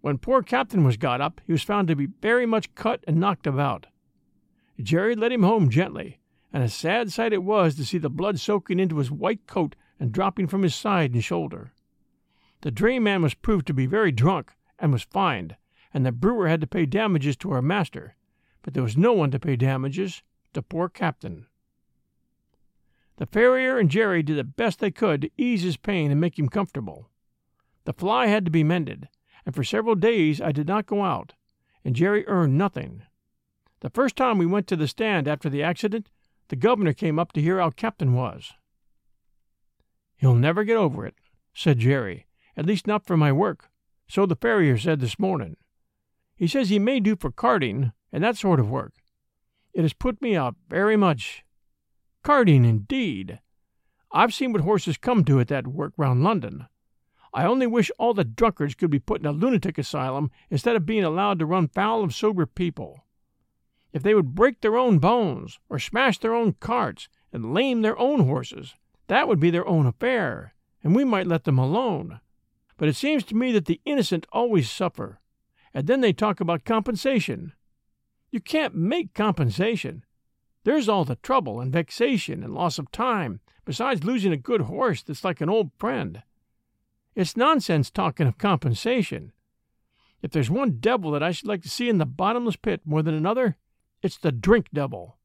When 0.00 0.18
poor 0.18 0.42
Captain 0.42 0.82
was 0.84 0.96
got 0.96 1.20
up, 1.20 1.40
he 1.46 1.52
was 1.52 1.62
found 1.62 1.88
to 1.88 1.96
be 1.96 2.06
very 2.06 2.46
much 2.46 2.74
cut 2.74 3.04
and 3.06 3.20
knocked 3.20 3.46
about. 3.46 3.86
Jerry 4.80 5.14
led 5.14 5.32
him 5.32 5.42
home 5.42 5.68
gently, 5.68 6.20
and 6.52 6.62
a 6.62 6.68
sad 6.68 7.12
sight 7.12 7.32
it 7.32 7.42
was 7.42 7.76
to 7.76 7.84
see 7.84 7.98
the 7.98 8.10
blood 8.10 8.40
soaking 8.40 8.80
into 8.80 8.98
his 8.98 9.10
white 9.10 9.46
coat 9.46 9.76
and 9.98 10.12
dropping 10.12 10.46
from 10.46 10.62
his 10.62 10.74
side 10.74 11.12
and 11.12 11.22
shoulder. 11.22 11.72
The 12.62 12.72
drayman 12.72 13.22
was 13.22 13.34
proved 13.34 13.66
to 13.68 13.74
be 13.74 13.86
very 13.86 14.10
drunk, 14.10 14.52
and 14.78 14.92
was 14.92 15.02
fined, 15.02 15.56
and 15.92 16.04
the 16.04 16.12
brewer 16.12 16.48
had 16.48 16.60
to 16.62 16.66
pay 16.66 16.86
damages 16.86 17.36
to 17.38 17.52
our 17.52 17.62
master, 17.62 18.16
but 18.62 18.74
there 18.74 18.82
was 18.82 18.96
no 18.96 19.12
one 19.12 19.30
to 19.30 19.38
pay 19.38 19.56
damages 19.56 20.22
to 20.54 20.62
poor 20.62 20.88
Captain. 20.88 21.46
The 23.16 23.26
farrier 23.26 23.78
and 23.78 23.90
Jerry 23.90 24.22
did 24.22 24.38
the 24.38 24.44
best 24.44 24.78
they 24.78 24.90
could 24.90 25.20
to 25.22 25.30
ease 25.36 25.62
his 25.62 25.76
pain 25.76 26.10
and 26.10 26.20
make 26.20 26.38
him 26.38 26.48
comfortable. 26.48 27.10
The 27.90 27.94
fly 27.94 28.28
had 28.28 28.44
to 28.44 28.52
be 28.52 28.62
mended, 28.62 29.08
and 29.44 29.52
for 29.52 29.64
several 29.64 29.96
days 29.96 30.40
I 30.40 30.52
did 30.52 30.68
not 30.68 30.86
go 30.86 31.02
out, 31.02 31.34
and 31.84 31.96
Jerry 31.96 32.24
earned 32.28 32.56
nothing. 32.56 33.02
The 33.80 33.90
first 33.90 34.14
time 34.14 34.38
we 34.38 34.46
went 34.46 34.68
to 34.68 34.76
the 34.76 34.86
stand 34.86 35.26
after 35.26 35.50
the 35.50 35.64
accident, 35.64 36.08
the 36.50 36.54
governor 36.54 36.92
came 36.92 37.18
up 37.18 37.32
to 37.32 37.42
hear 37.42 37.58
how 37.58 37.70
Captain 37.70 38.14
was. 38.14 38.52
He'll 40.18 40.36
never 40.36 40.62
get 40.62 40.76
over 40.76 41.04
it, 41.04 41.16
said 41.52 41.80
Jerry, 41.80 42.28
at 42.56 42.64
least 42.64 42.86
not 42.86 43.06
for 43.06 43.16
my 43.16 43.32
work. 43.32 43.70
So 44.06 44.24
the 44.24 44.36
farrier 44.36 44.78
said 44.78 45.00
this 45.00 45.18
morning. 45.18 45.56
He 46.36 46.46
says 46.46 46.68
he 46.68 46.78
may 46.78 47.00
do 47.00 47.16
for 47.16 47.32
carting 47.32 47.90
and 48.12 48.22
that 48.22 48.36
sort 48.36 48.60
of 48.60 48.70
work. 48.70 49.02
It 49.74 49.82
has 49.82 49.94
put 49.94 50.22
me 50.22 50.36
out 50.36 50.54
very 50.68 50.96
much. 50.96 51.42
Carting, 52.22 52.64
indeed! 52.64 53.40
I've 54.12 54.32
seen 54.32 54.52
what 54.52 54.62
horses 54.62 54.96
come 54.96 55.24
to 55.24 55.40
at 55.40 55.48
that 55.48 55.66
work 55.66 55.92
round 55.96 56.22
London. 56.22 56.68
I 57.32 57.44
only 57.44 57.66
wish 57.66 57.90
all 57.98 58.14
the 58.14 58.24
drunkards 58.24 58.74
could 58.74 58.90
be 58.90 58.98
put 58.98 59.20
in 59.20 59.26
a 59.26 59.32
lunatic 59.32 59.78
asylum 59.78 60.30
instead 60.50 60.76
of 60.76 60.86
being 60.86 61.04
allowed 61.04 61.38
to 61.38 61.46
run 61.46 61.68
foul 61.68 62.02
of 62.02 62.14
sober 62.14 62.46
people. 62.46 63.04
If 63.92 64.02
they 64.02 64.14
would 64.14 64.34
break 64.34 64.60
their 64.60 64.76
own 64.76 64.98
bones, 64.98 65.58
or 65.68 65.78
smash 65.78 66.18
their 66.18 66.34
own 66.34 66.54
carts, 66.54 67.08
and 67.32 67.54
lame 67.54 67.82
their 67.82 67.98
own 67.98 68.20
horses, 68.20 68.74
that 69.06 69.28
would 69.28 69.40
be 69.40 69.50
their 69.50 69.66
own 69.66 69.86
affair, 69.86 70.54
and 70.82 70.94
we 70.94 71.04
might 71.04 71.26
let 71.26 71.44
them 71.44 71.58
alone. 71.58 72.20
But 72.76 72.88
it 72.88 72.96
seems 72.96 73.24
to 73.24 73.36
me 73.36 73.52
that 73.52 73.66
the 73.66 73.80
innocent 73.84 74.26
always 74.32 74.70
suffer, 74.70 75.20
and 75.74 75.86
then 75.86 76.00
they 76.00 76.12
talk 76.12 76.40
about 76.40 76.64
compensation. 76.64 77.52
You 78.30 78.40
can't 78.40 78.74
make 78.74 79.14
compensation. 79.14 80.04
There's 80.64 80.88
all 80.88 81.04
the 81.04 81.16
trouble 81.16 81.60
and 81.60 81.72
vexation 81.72 82.42
and 82.42 82.54
loss 82.54 82.78
of 82.78 82.90
time, 82.92 83.40
besides 83.64 84.04
losing 84.04 84.32
a 84.32 84.36
good 84.36 84.62
horse 84.62 85.02
that's 85.02 85.24
like 85.24 85.40
an 85.40 85.48
old 85.48 85.70
friend. 85.78 86.22
It's 87.20 87.36
nonsense 87.36 87.90
talking 87.90 88.26
of 88.26 88.38
compensation. 88.38 89.32
If 90.22 90.30
there's 90.30 90.48
one 90.48 90.78
devil 90.80 91.10
that 91.10 91.22
I 91.22 91.32
should 91.32 91.48
like 91.48 91.60
to 91.64 91.68
see 91.68 91.90
in 91.90 91.98
the 91.98 92.06
bottomless 92.06 92.56
pit 92.56 92.80
more 92.86 93.02
than 93.02 93.12
another, 93.12 93.58
it's 94.00 94.16
the 94.16 94.32
drink 94.32 94.68
devil. 94.72 95.18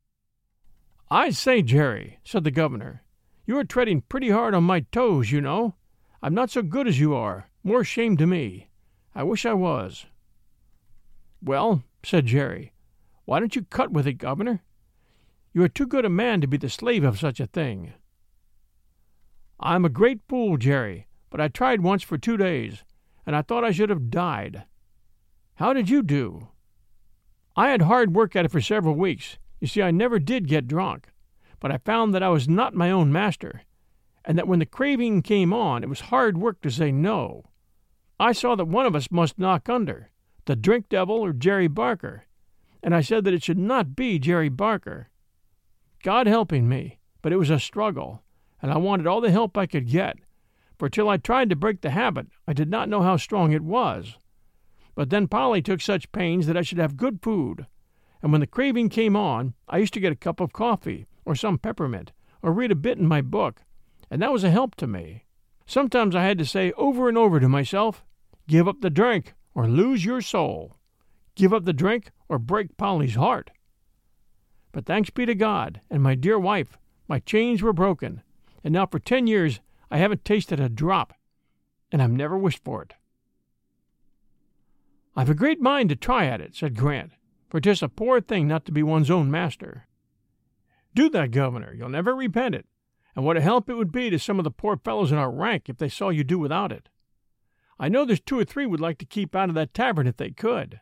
I 1.09 1.29
say, 1.29 1.61
Jerry, 1.61 2.19
said 2.25 2.43
the 2.43 2.51
governor, 2.51 3.05
you 3.45 3.57
are 3.57 3.63
treading 3.63 4.01
pretty 4.01 4.29
hard 4.29 4.53
on 4.53 4.65
my 4.65 4.81
toes, 4.81 5.31
you 5.31 5.39
know. 5.39 5.75
I'm 6.21 6.33
not 6.33 6.49
so 6.49 6.61
good 6.61 6.85
as 6.85 6.99
you 6.99 7.15
are. 7.15 7.49
More 7.63 7.85
shame 7.85 8.17
to 8.17 8.27
me. 8.27 8.71
I 9.15 9.23
wish 9.23 9.45
I 9.45 9.53
was. 9.53 10.05
Well, 11.41 11.81
said 12.03 12.25
Jerry, 12.25 12.73
why 13.23 13.39
don't 13.39 13.55
you 13.55 13.63
cut 13.63 13.93
with 13.93 14.05
it, 14.05 14.15
governor? 14.15 14.65
You 15.53 15.63
are 15.63 15.69
too 15.69 15.87
good 15.87 16.03
a 16.03 16.09
man 16.09 16.41
to 16.41 16.47
be 16.47 16.57
the 16.57 16.67
slave 16.67 17.05
of 17.05 17.19
such 17.19 17.39
a 17.39 17.47
thing. 17.47 17.93
I'm 19.61 19.85
a 19.85 19.89
great 19.89 20.19
fool, 20.27 20.57
Jerry, 20.57 21.07
but 21.35 21.43
I 21.43 21.49
tried 21.49 21.81
once 21.81 22.01
for 22.01 22.17
two 22.17 22.37
days, 22.37 22.85
and 23.25 23.35
I 23.35 23.41
thought 23.41 23.65
I 23.65 23.71
should 23.71 23.89
have 23.89 24.09
died. 24.09 24.63
How 25.55 25.73
did 25.73 25.89
you 25.89 26.01
do? 26.01 26.47
I 27.57 27.71
had 27.71 27.81
hard 27.81 28.15
work 28.15 28.35
at 28.37 28.45
it 28.45 28.51
for 28.51 28.61
several 28.61 28.95
weeks. 28.95 29.37
You 29.59 29.67
see, 29.67 29.81
I 29.81 29.91
never 29.91 30.19
did 30.19 30.47
get 30.47 30.67
drunk 30.67 31.09
but 31.65 31.71
I 31.71 31.77
found 31.77 32.13
that 32.13 32.21
I 32.21 32.29
was 32.29 32.47
not 32.47 32.75
my 32.75 32.91
own 32.91 33.11
master, 33.11 33.63
and 34.23 34.37
that 34.37 34.47
when 34.47 34.59
the 34.59 34.67
craving 34.67 35.23
came 35.23 35.51
on, 35.51 35.81
it 35.81 35.89
was 35.89 36.11
hard 36.11 36.37
work 36.37 36.61
to 36.61 36.69
say 36.69 36.91
no. 36.91 37.45
I 38.19 38.33
saw 38.33 38.55
that 38.55 38.65
one 38.65 38.85
of 38.85 38.95
us 38.95 39.09
must 39.09 39.39
knock 39.39 39.67
under, 39.67 40.11
the 40.45 40.55
drink 40.55 40.89
devil 40.89 41.15
or 41.15 41.33
Jerry 41.33 41.67
Barker, 41.67 42.25
and 42.83 42.95
I 42.95 43.01
said 43.01 43.23
that 43.23 43.33
it 43.33 43.41
should 43.41 43.57
not 43.57 43.95
be 43.95 44.19
Jerry 44.19 44.47
Barker. 44.47 45.09
God 46.03 46.27
helping 46.27 46.69
me, 46.69 46.99
but 47.23 47.33
it 47.33 47.37
was 47.37 47.49
a 47.49 47.59
struggle, 47.59 48.21
and 48.61 48.71
I 48.71 48.77
wanted 48.77 49.07
all 49.07 49.21
the 49.21 49.31
help 49.31 49.57
I 49.57 49.65
could 49.65 49.87
get, 49.87 50.17
for 50.77 50.89
till 50.89 51.09
I 51.09 51.17
tried 51.17 51.49
to 51.49 51.55
break 51.55 51.81
the 51.81 51.91
habit, 51.91 52.27
I 52.47 52.53
did 52.53 52.69
not 52.69 52.89
know 52.89 53.01
how 53.01 53.17
strong 53.17 53.51
it 53.51 53.61
was. 53.61 54.17
But 54.95 55.09
then 55.09 55.27
Polly 55.27 55.61
took 55.61 55.81
such 55.81 56.11
pains 56.11 56.47
that 56.47 56.57
I 56.57 56.61
should 56.61 56.77
have 56.77 56.97
good 56.97 57.21
food, 57.21 57.67
and 58.21 58.31
when 58.31 58.41
the 58.41 58.47
craving 58.47 58.89
came 58.89 59.15
on, 59.15 59.53
I 59.67 59.77
used 59.77 59.93
to 59.93 59.99
get 59.99 60.11
a 60.11 60.15
cup 60.15 60.39
of 60.39 60.53
coffee 60.53 61.05
or 61.25 61.35
some 61.35 61.57
peppermint, 61.57 62.11
or 62.41 62.51
read 62.51 62.71
a 62.71 62.75
bit 62.75 62.97
in 62.97 63.07
my 63.07 63.21
book, 63.21 63.61
and 64.09 64.21
that 64.21 64.31
was 64.31 64.43
a 64.43 64.51
help 64.51 64.75
to 64.75 64.87
me. 64.87 65.25
Sometimes 65.65 66.15
I 66.15 66.23
had 66.23 66.37
to 66.37 66.45
say 66.45 66.71
over 66.73 67.09
and 67.09 67.17
over 67.17 67.39
to 67.39 67.49
myself, 67.49 68.03
Give 68.47 68.67
up 68.67 68.81
the 68.81 68.89
drink, 68.89 69.33
or 69.55 69.67
lose 69.67 70.05
your 70.05 70.21
soul. 70.21 70.77
Give 71.35 71.53
up 71.53 71.65
the 71.65 71.73
drink, 71.73 72.11
or 72.29 72.37
break 72.37 72.77
Polly's 72.77 73.15
heart. 73.15 73.49
But 74.71 74.85
thanks 74.85 75.09
be 75.09 75.25
to 75.25 75.35
God 75.35 75.81
and 75.89 76.03
my 76.03 76.15
dear 76.15 76.37
wife, 76.37 76.77
my 77.07 77.19
chains 77.19 77.61
were 77.61 77.73
broken, 77.73 78.21
and 78.63 78.73
now 78.73 78.85
for 78.85 78.99
ten 78.99 79.25
years 79.25 79.59
I 79.95 79.99
haven't 79.99 80.25
tasted 80.25 80.59
a 80.59 80.67
drop, 80.67 81.13
and 81.89 82.01
I've 82.01 82.11
never 82.11 82.37
wished 82.37 82.65
for 82.65 82.81
it. 82.81 82.95
I've 85.15 85.29
a 85.29 85.33
great 85.33 85.61
mind 85.61 85.87
to 85.87 85.95
try 85.95 86.25
at 86.25 86.41
it, 86.41 86.53
said 86.53 86.75
Grant, 86.75 87.13
for 87.47 87.61
'tis 87.61 87.81
a 87.81 87.87
poor 87.87 88.19
thing 88.19 88.45
not 88.45 88.65
to 88.65 88.73
be 88.73 88.83
one's 88.83 89.09
own 89.09 89.31
master. 89.31 89.87
Do 90.93 91.07
that, 91.11 91.31
Governor. 91.31 91.73
You'll 91.73 91.87
never 91.87 92.13
repent 92.13 92.55
it. 92.55 92.65
And 93.15 93.23
what 93.23 93.37
a 93.37 93.41
help 93.41 93.69
it 93.69 93.75
would 93.75 93.93
be 93.93 94.09
to 94.09 94.19
some 94.19 94.37
of 94.37 94.43
the 94.43 94.51
poor 94.51 94.75
fellows 94.75 95.13
in 95.13 95.17
our 95.17 95.31
rank 95.31 95.69
if 95.69 95.77
they 95.77 95.87
saw 95.87 96.09
you 96.09 96.25
do 96.25 96.39
without 96.39 96.73
it. 96.73 96.89
I 97.79 97.87
know 97.87 98.03
there's 98.03 98.19
two 98.19 98.37
or 98.37 98.43
three 98.43 98.65
would 98.65 98.81
like 98.81 98.97
to 98.97 99.05
keep 99.05 99.33
out 99.33 99.47
of 99.47 99.55
that 99.55 99.73
tavern 99.73 100.07
if 100.07 100.17
they 100.17 100.31
could. 100.31 100.81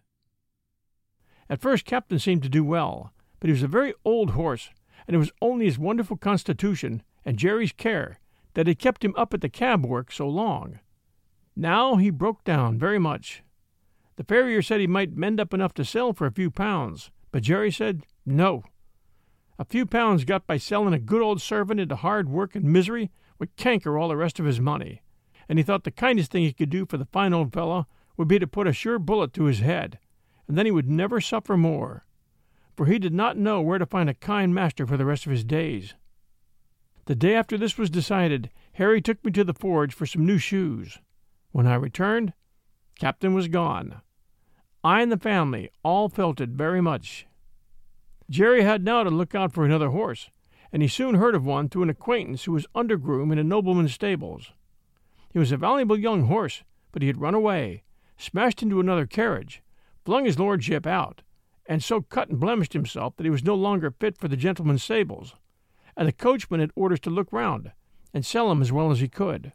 At 1.52 1.62
first, 1.62 1.86
Captain 1.86 2.18
seemed 2.18 2.42
to 2.42 2.50
do 2.50 2.64
well, 2.64 3.14
but 3.40 3.48
he 3.50 3.54
was 3.54 3.62
a 3.62 3.68
very 3.68 3.94
old 4.04 4.32
horse, 4.32 4.72
and 5.06 5.14
it 5.14 5.20
was 5.20 5.32
only 5.40 5.66
his 5.66 5.78
wonderful 5.78 6.18
constitution 6.18 7.04
and 7.24 7.38
Jerry's 7.38 7.74
care 7.74 8.20
that 8.54 8.68
had 8.68 8.80
kept 8.80 9.04
him 9.04 9.14
up 9.18 9.34
at 9.34 9.42
the 9.42 9.50
cab 9.50 9.86
work 9.86 10.12
so 10.12 10.28
long. 10.28 10.80
Now 11.56 11.96
he 11.96 12.10
broke 12.10 12.44
down 12.44 12.78
very 12.78 13.00
much. 13.00 13.44
The 14.16 14.24
farrier 14.24 14.62
said 14.62 14.80
he 14.80 14.88
might 14.88 15.16
mend 15.16 15.40
up 15.40 15.54
enough 15.54 15.74
to 15.76 15.86
sell 15.86 16.14
for 16.14 16.28
a 16.28 16.32
few 16.32 16.52
pounds, 16.52 17.12
but 17.32 17.44
Jerry 17.44 17.72
said 17.72 18.04
no, 18.26 18.64
a 19.60 19.66
few 19.66 19.86
pounds 19.86 20.26
got 20.26 20.48
by 20.48 20.58
selling 20.58 20.94
a 20.94 21.00
good 21.00 21.22
old 21.22 21.42
servant 21.42 21.80
into 21.80 21.96
hard 21.96 22.28
work 22.28 22.56
and 22.56 22.66
misery 22.66 23.12
would 23.38 23.56
canker 23.56 23.98
all 23.98 24.08
the 24.08 24.18
rest 24.18 24.40
of 24.40 24.46
his 24.46 24.60
money, 24.60 25.02
and 25.48 25.60
he 25.60 25.64
thought 25.64 25.84
the 25.84 25.92
kindest 25.92 26.32
thing 26.32 26.44
he 26.44 26.54
could 26.54 26.70
do 26.70 26.86
for 26.86 26.98
the 26.98 27.06
fine 27.06 27.34
old 27.34 27.54
fellow 27.54 27.88
would 28.18 28.28
be 28.28 28.40
to 28.40 28.48
put 28.48 28.68
a 28.68 28.74
sure 28.74 28.98
bullet 28.98 29.32
to 29.34 29.46
his 29.46 29.60
head, 29.60 30.00
and 30.48 30.58
then 30.58 30.66
he 30.66 30.72
would 30.72 30.90
never 30.90 31.22
suffer 31.22 31.56
more, 31.56 32.06
for 32.76 32.88
he 32.88 32.98
did 32.98 33.14
not 33.14 33.38
know 33.38 33.62
where 33.62 33.78
to 33.78 33.86
find 33.86 34.10
a 34.10 34.16
kind 34.16 34.56
master 34.56 34.88
for 34.88 34.98
the 34.98 35.06
rest 35.06 35.26
of 35.26 35.32
his 35.32 35.44
days. 35.44 35.94
The 37.06 37.16
day 37.16 37.36
after 37.36 37.58
this 37.58 37.78
was 37.78 37.90
decided, 37.90 38.50
Harry 38.74 39.02
took 39.02 39.24
me 39.26 39.32
to 39.32 39.44
the 39.44 39.54
forge 39.54 39.94
for 39.94 40.06
some 40.06 40.26
new 40.26 40.38
shoes. 40.38 41.00
When 41.52 41.68
I 41.68 41.76
returned, 41.76 42.34
Captain 42.98 43.34
was 43.34 43.50
gone. 43.50 44.02
I 44.84 45.02
and 45.02 45.12
the 45.12 45.18
family 45.18 45.70
all 45.84 46.08
felt 46.08 46.40
it 46.40 46.50
very 46.50 46.80
much. 46.80 47.28
Jerry 48.30 48.64
had 48.64 48.84
now 48.84 49.04
to 49.04 49.10
look 49.10 49.36
out 49.36 49.52
for 49.54 49.66
another 49.66 49.90
horse, 49.90 50.30
and 50.72 50.82
he 50.82 50.88
soon 50.88 51.16
heard 51.16 51.36
of 51.36 51.46
one 51.46 51.68
through 51.68 51.84
an 51.84 51.90
acquaintance 51.90 52.46
who 52.46 52.54
was 52.54 52.68
undergroom 52.74 53.32
in 53.32 53.38
a 53.38 53.44
nobleman's 53.44 53.94
stables. 53.94 54.54
He 55.30 55.40
was 55.40 55.52
a 55.52 55.58
valuable 55.58 56.00
young 56.00 56.24
horse, 56.24 56.64
but 56.92 57.02
he 57.02 57.08
had 57.10 57.20
run 57.20 57.36
away, 57.36 57.84
smashed 58.18 58.64
into 58.64 58.80
another 58.80 59.06
carriage, 59.06 59.62
flung 60.06 60.24
his 60.24 60.40
lordship 60.40 60.88
out, 60.88 61.22
and 61.66 61.84
so 61.84 62.02
cut 62.02 62.30
and 62.30 62.40
blemished 62.40 62.74
himself 62.74 63.18
that 63.18 63.26
he 63.26 63.30
was 63.30 63.44
no 63.44 63.56
longer 63.56 63.92
fit 63.92 64.18
for 64.18 64.30
the 64.30 64.38
gentleman's 64.38 64.84
stables, 64.84 65.36
and 65.96 66.08
the 66.08 66.14
coachman 66.14 66.60
had 66.60 66.72
orders 66.76 67.00
to 67.02 67.10
look 67.10 67.32
round 67.32 67.72
and 68.14 68.26
sell 68.26 68.52
him 68.52 68.62
as 68.62 68.72
well 68.72 68.92
as 68.92 69.00
he 69.00 69.08
could. 69.08 69.54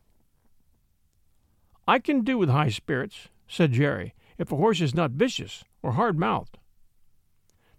I 1.87 1.99
can 1.99 2.23
do 2.23 2.37
with 2.37 2.51
high 2.51 2.69
spirits, 2.69 3.29
said 3.47 3.73
Jerry, 3.73 4.15
if 4.37 4.53
a 4.53 4.57
horse 4.57 4.81
is 4.81 4.95
not 4.95 5.13
vicious 5.13 5.65
or 5.83 5.93
hard 5.93 6.19
mouthed. 6.19 6.59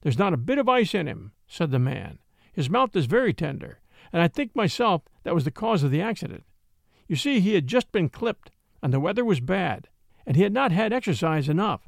There's 0.01 0.17
not 0.17 0.33
a 0.33 0.37
bit 0.37 0.57
of 0.57 0.69
ice 0.69 0.93
in 0.95 1.07
him, 1.07 1.31
said 1.47 1.71
the 1.71 1.79
man. 1.79 2.19
His 2.51 2.69
mouth 2.69 2.95
is 2.95 3.05
very 3.05 3.33
tender, 3.33 3.79
and 4.11 4.21
I 4.21 4.27
think 4.27 4.55
myself 4.55 5.03
that 5.23 5.35
was 5.35 5.43
the 5.43 5.51
cause 5.51 5.83
of 5.83 5.91
the 5.91 6.01
accident. 6.01 6.43
You 7.07 7.15
see, 7.15 7.39
he 7.39 7.53
had 7.53 7.67
just 7.67 7.91
been 7.91 8.09
clipped, 8.09 8.51
and 8.81 8.93
the 8.93 8.99
weather 8.99 9.25
was 9.25 9.39
bad, 9.39 9.89
and 10.25 10.35
he 10.35 10.43
had 10.43 10.53
not 10.53 10.71
had 10.71 10.93
exercise 10.93 11.49
enough. 11.49 11.87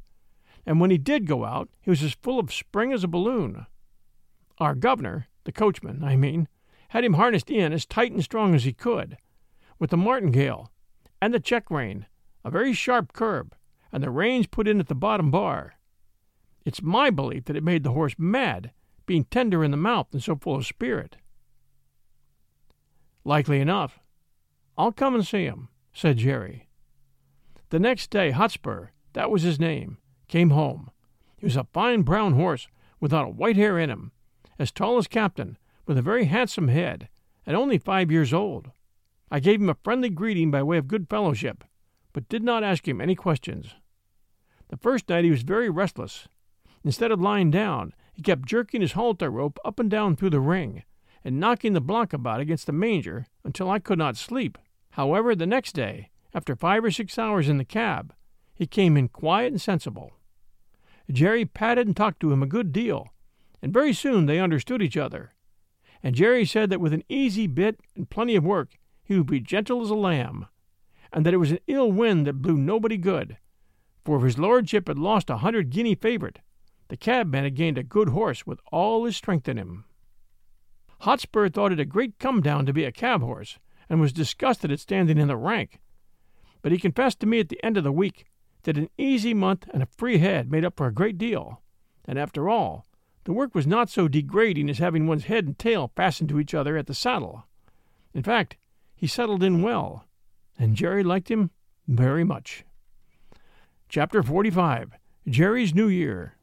And 0.66 0.80
when 0.80 0.90
he 0.90 0.98
did 0.98 1.26
go 1.26 1.44
out, 1.44 1.68
he 1.80 1.90
was 1.90 2.02
as 2.02 2.16
full 2.22 2.38
of 2.38 2.52
spring 2.52 2.92
as 2.92 3.02
a 3.02 3.08
balloon. 3.08 3.66
Our 4.58 4.74
governor, 4.74 5.28
the 5.44 5.52
coachman, 5.52 6.04
I 6.04 6.16
mean, 6.16 6.48
had 6.92 7.04
him 7.04 7.14
harnessed 7.14 7.50
in 7.50 7.72
as 7.72 7.86
tight 7.86 8.12
and 8.12 8.22
strong 8.22 8.54
as 8.54 8.64
he 8.64 8.72
could, 8.74 9.16
with 9.78 9.88
the 9.88 9.96
martingale 9.96 10.70
and 11.22 11.32
the 11.32 11.40
check 11.40 11.70
rein, 11.70 12.04
a 12.44 12.50
very 12.50 12.74
sharp 12.74 13.14
curb, 13.14 13.54
and 13.90 14.02
the 14.02 14.10
reins 14.10 14.46
put 14.46 14.68
in 14.68 14.78
at 14.78 14.88
the 14.88 14.94
bottom 14.94 15.30
bar. 15.30 15.72
It's 16.66 16.82
my 16.82 17.08
belief 17.08 17.46
that 17.46 17.56
it 17.56 17.64
made 17.64 17.82
the 17.82 17.92
horse 17.92 18.14
mad, 18.18 18.72
being 19.06 19.24
tender 19.24 19.64
in 19.64 19.70
the 19.70 19.76
mouth 19.78 20.08
and 20.12 20.22
so 20.22 20.36
full 20.36 20.56
of 20.56 20.66
spirit. 20.66 21.16
Likely 23.24 23.60
enough. 23.60 23.98
I'll 24.76 24.92
come 24.92 25.14
and 25.14 25.26
see 25.26 25.44
him, 25.44 25.68
said 25.94 26.18
Jerry. 26.18 26.68
The 27.70 27.78
next 27.78 28.10
day, 28.10 28.32
Hotspur, 28.32 28.88
that 29.14 29.30
was 29.30 29.44
his 29.44 29.58
name, 29.58 29.96
came 30.28 30.50
home. 30.50 30.90
He 31.38 31.46
was 31.46 31.56
a 31.56 31.66
fine 31.72 32.02
brown 32.02 32.34
horse 32.34 32.68
without 33.00 33.28
a 33.28 33.30
white 33.30 33.56
hair 33.56 33.78
in 33.78 33.88
him, 33.88 34.12
as 34.58 34.70
tall 34.70 34.98
as 34.98 35.06
Captain, 35.06 35.56
with 35.86 35.98
a 35.98 36.02
very 36.02 36.24
handsome 36.24 36.68
head, 36.68 37.08
and 37.46 37.56
only 37.56 37.78
five 37.78 38.10
years 38.10 38.32
old. 38.32 38.70
I 39.30 39.40
gave 39.40 39.60
him 39.60 39.70
a 39.70 39.76
friendly 39.82 40.10
greeting 40.10 40.50
by 40.50 40.62
way 40.62 40.78
of 40.78 40.88
good 40.88 41.08
fellowship, 41.08 41.64
but 42.12 42.28
did 42.28 42.42
not 42.42 42.64
ask 42.64 42.86
him 42.86 43.00
any 43.00 43.14
questions. 43.14 43.74
The 44.68 44.76
first 44.76 45.08
night 45.08 45.24
he 45.24 45.30
was 45.30 45.42
very 45.42 45.70
restless, 45.70 46.28
Instead 46.84 47.12
of 47.12 47.20
lying 47.20 47.50
down, 47.50 47.94
he 48.12 48.22
kept 48.22 48.46
jerking 48.46 48.80
his 48.80 48.92
halter 48.92 49.30
rope 49.30 49.58
up 49.64 49.78
and 49.78 49.90
down 49.90 50.16
through 50.16 50.30
the 50.30 50.40
ring, 50.40 50.82
and 51.24 51.38
knocking 51.38 51.72
the 51.72 51.80
block 51.80 52.12
about 52.12 52.40
against 52.40 52.66
the 52.66 52.72
manger 52.72 53.26
until 53.44 53.70
I 53.70 53.78
could 53.78 53.98
not 53.98 54.16
sleep. 54.16 54.58
However, 54.90 55.34
the 55.34 55.46
next 55.46 55.72
day, 55.72 56.10
after 56.34 56.56
five 56.56 56.84
or 56.84 56.90
six 56.90 57.18
hours 57.18 57.48
in 57.48 57.58
the 57.58 57.64
cab, 57.64 58.14
he 58.54 58.66
came 58.66 58.96
in 58.96 59.08
quiet 59.08 59.52
and 59.52 59.60
sensible. 59.60 60.12
Jerry 61.10 61.44
patted 61.44 61.86
and 61.86 61.96
talked 61.96 62.20
to 62.20 62.32
him 62.32 62.42
a 62.42 62.46
good 62.48 62.72
deal, 62.72 63.08
and 63.60 63.72
very 63.72 63.92
soon 63.92 64.26
they 64.26 64.40
understood 64.40 64.82
each 64.82 64.96
other. 64.96 65.34
And 66.02 66.14
Jerry 66.14 66.44
said 66.44 66.70
that 66.70 66.80
with 66.80 66.92
an 66.92 67.04
easy 67.08 67.46
bit 67.46 67.80
and 67.94 68.10
plenty 68.10 68.34
of 68.34 68.44
work 68.44 68.78
he 69.04 69.16
would 69.16 69.26
be 69.26 69.40
gentle 69.40 69.82
as 69.82 69.90
a 69.90 69.94
lamb, 69.94 70.46
and 71.12 71.26
that 71.26 71.34
it 71.34 71.38
was 71.38 71.52
an 71.52 71.58
ill 71.66 71.92
wind 71.92 72.26
that 72.26 72.42
blew 72.42 72.56
nobody 72.56 72.96
good, 72.96 73.36
for 74.04 74.16
if 74.16 74.22
his 74.22 74.38
lordship 74.38 74.88
had 74.88 74.98
lost 74.98 75.30
a 75.30 75.38
hundred 75.38 75.70
guinea 75.70 75.94
favorite, 75.94 76.40
the 76.88 76.96
cabman 76.96 77.44
had 77.44 77.54
gained 77.54 77.78
a 77.78 77.82
good 77.82 78.08
horse 78.10 78.46
with 78.46 78.60
all 78.70 79.04
his 79.04 79.16
strength 79.16 79.48
in 79.48 79.56
him. 79.56 79.84
Hotspur 81.00 81.48
thought 81.48 81.72
it 81.72 81.80
a 81.80 81.84
great 81.84 82.18
come 82.18 82.40
down 82.40 82.66
to 82.66 82.72
be 82.72 82.84
a 82.84 82.92
cab 82.92 83.22
horse, 83.22 83.58
and 83.88 84.00
was 84.00 84.12
disgusted 84.12 84.70
at 84.70 84.80
standing 84.80 85.18
in 85.18 85.28
the 85.28 85.36
rank. 85.36 85.80
But 86.62 86.72
he 86.72 86.78
confessed 86.78 87.20
to 87.20 87.26
me 87.26 87.40
at 87.40 87.48
the 87.48 87.62
end 87.64 87.76
of 87.76 87.84
the 87.84 87.92
week 87.92 88.26
that 88.62 88.78
an 88.78 88.88
easy 88.96 89.34
month 89.34 89.68
and 89.72 89.82
a 89.82 89.86
free 89.86 90.18
head 90.18 90.50
made 90.50 90.64
up 90.64 90.76
for 90.76 90.86
a 90.86 90.94
great 90.94 91.18
deal, 91.18 91.60
and 92.04 92.18
after 92.18 92.48
all, 92.48 92.86
the 93.24 93.32
work 93.32 93.54
was 93.54 93.66
not 93.66 93.88
so 93.88 94.08
degrading 94.08 94.68
as 94.68 94.78
having 94.78 95.06
one's 95.06 95.24
head 95.24 95.46
and 95.46 95.58
tail 95.58 95.92
fastened 95.94 96.28
to 96.28 96.40
each 96.40 96.54
other 96.54 96.76
at 96.76 96.86
the 96.86 96.94
saddle. 96.94 97.46
In 98.14 98.22
fact, 98.22 98.56
he 98.94 99.06
settled 99.06 99.42
in 99.42 99.62
well, 99.62 100.06
and 100.58 100.76
Jerry 100.76 101.02
liked 101.02 101.30
him 101.30 101.50
very 101.86 102.24
much. 102.24 102.64
Chapter 103.88 104.22
45 104.22 104.92
Jerry's 105.28 105.74
New 105.74 105.88
Year 105.88 106.36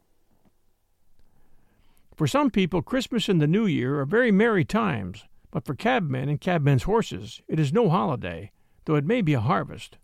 For 2.15 2.27
some 2.27 2.50
people, 2.50 2.81
Christmas 2.81 3.27
and 3.27 3.41
the 3.41 3.48
New 3.48 3.65
Year 3.65 4.00
are 4.00 4.05
very 4.05 4.31
merry 4.31 4.63
times, 4.63 5.25
but 5.51 5.65
for 5.65 5.75
cabmen 5.75 6.29
and 6.29 6.39
cabmen's 6.39 6.83
horses 6.83 7.41
it 7.48 7.59
is 7.59 7.74
no 7.74 7.89
holiday, 7.89 8.51
though 8.86 8.95
it 8.95 9.05
may 9.05 9.21
be 9.21 9.33
a 9.33 9.41
harvest. 9.41 9.98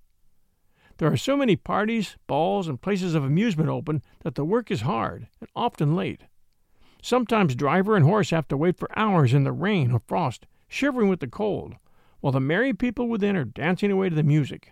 There 0.98 1.12
are 1.12 1.18
so 1.18 1.36
many 1.36 1.56
parties, 1.56 2.16
balls, 2.26 2.68
and 2.68 2.82
places 2.82 3.16
of 3.16 3.24
amusement 3.24 3.70
open 3.70 4.02
that 4.24 4.36
the 4.36 4.46
work 4.46 4.72
is 4.72 4.82
hard 4.82 5.28
and 5.42 5.50
often 5.56 5.96
late. 5.96 6.22
Sometimes 7.06 7.54
driver 7.54 7.96
and 7.96 8.04
horse 8.04 8.32
have 8.32 8.48
to 8.48 8.58
wait 8.58 8.80
for 8.80 8.90
hours 8.98 9.32
in 9.32 9.44
the 9.44 9.52
rain 9.52 9.92
or 9.92 10.02
frost, 10.08 10.48
shivering 10.68 11.08
with 11.08 11.20
the 11.20 11.28
cold, 11.28 11.76
while 12.20 12.34
the 12.34 12.40
merry 12.40 12.74
people 12.74 13.08
within 13.08 13.36
are 13.36 13.46
dancing 13.46 13.92
away 13.92 14.10
to 14.10 14.16
the 14.16 14.24
music. 14.24 14.72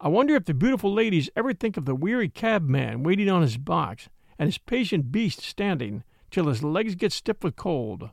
I 0.00 0.08
wonder 0.08 0.34
if 0.34 0.46
the 0.46 0.54
beautiful 0.54 0.92
ladies 0.92 1.30
ever 1.36 1.54
think 1.54 1.76
of 1.76 1.84
the 1.84 1.94
weary 1.94 2.28
cabman 2.28 3.04
waiting 3.04 3.28
on 3.30 3.42
his 3.42 3.58
box 3.58 4.08
and 4.40 4.48
his 4.48 4.58
patient 4.58 5.12
beast 5.12 5.40
standing 5.40 6.02
till 6.32 6.48
his 6.48 6.64
legs 6.64 6.96
get 6.96 7.12
stiff 7.12 7.44
with 7.44 7.54
cold. 7.54 8.10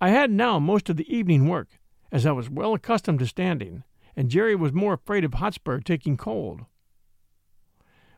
I 0.00 0.10
had 0.10 0.30
now 0.30 0.60
most 0.60 0.88
of 0.88 0.94
the 0.94 1.12
evening 1.12 1.48
work, 1.48 1.80
as 2.12 2.24
I 2.24 2.30
was 2.30 2.48
well 2.48 2.74
accustomed 2.74 3.18
to 3.18 3.26
standing, 3.26 3.82
and 4.14 4.30
Jerry 4.30 4.54
was 4.54 4.72
more 4.72 4.92
afraid 4.92 5.24
of 5.24 5.34
Hotspur 5.34 5.80
taking 5.80 6.16
cold. 6.16 6.60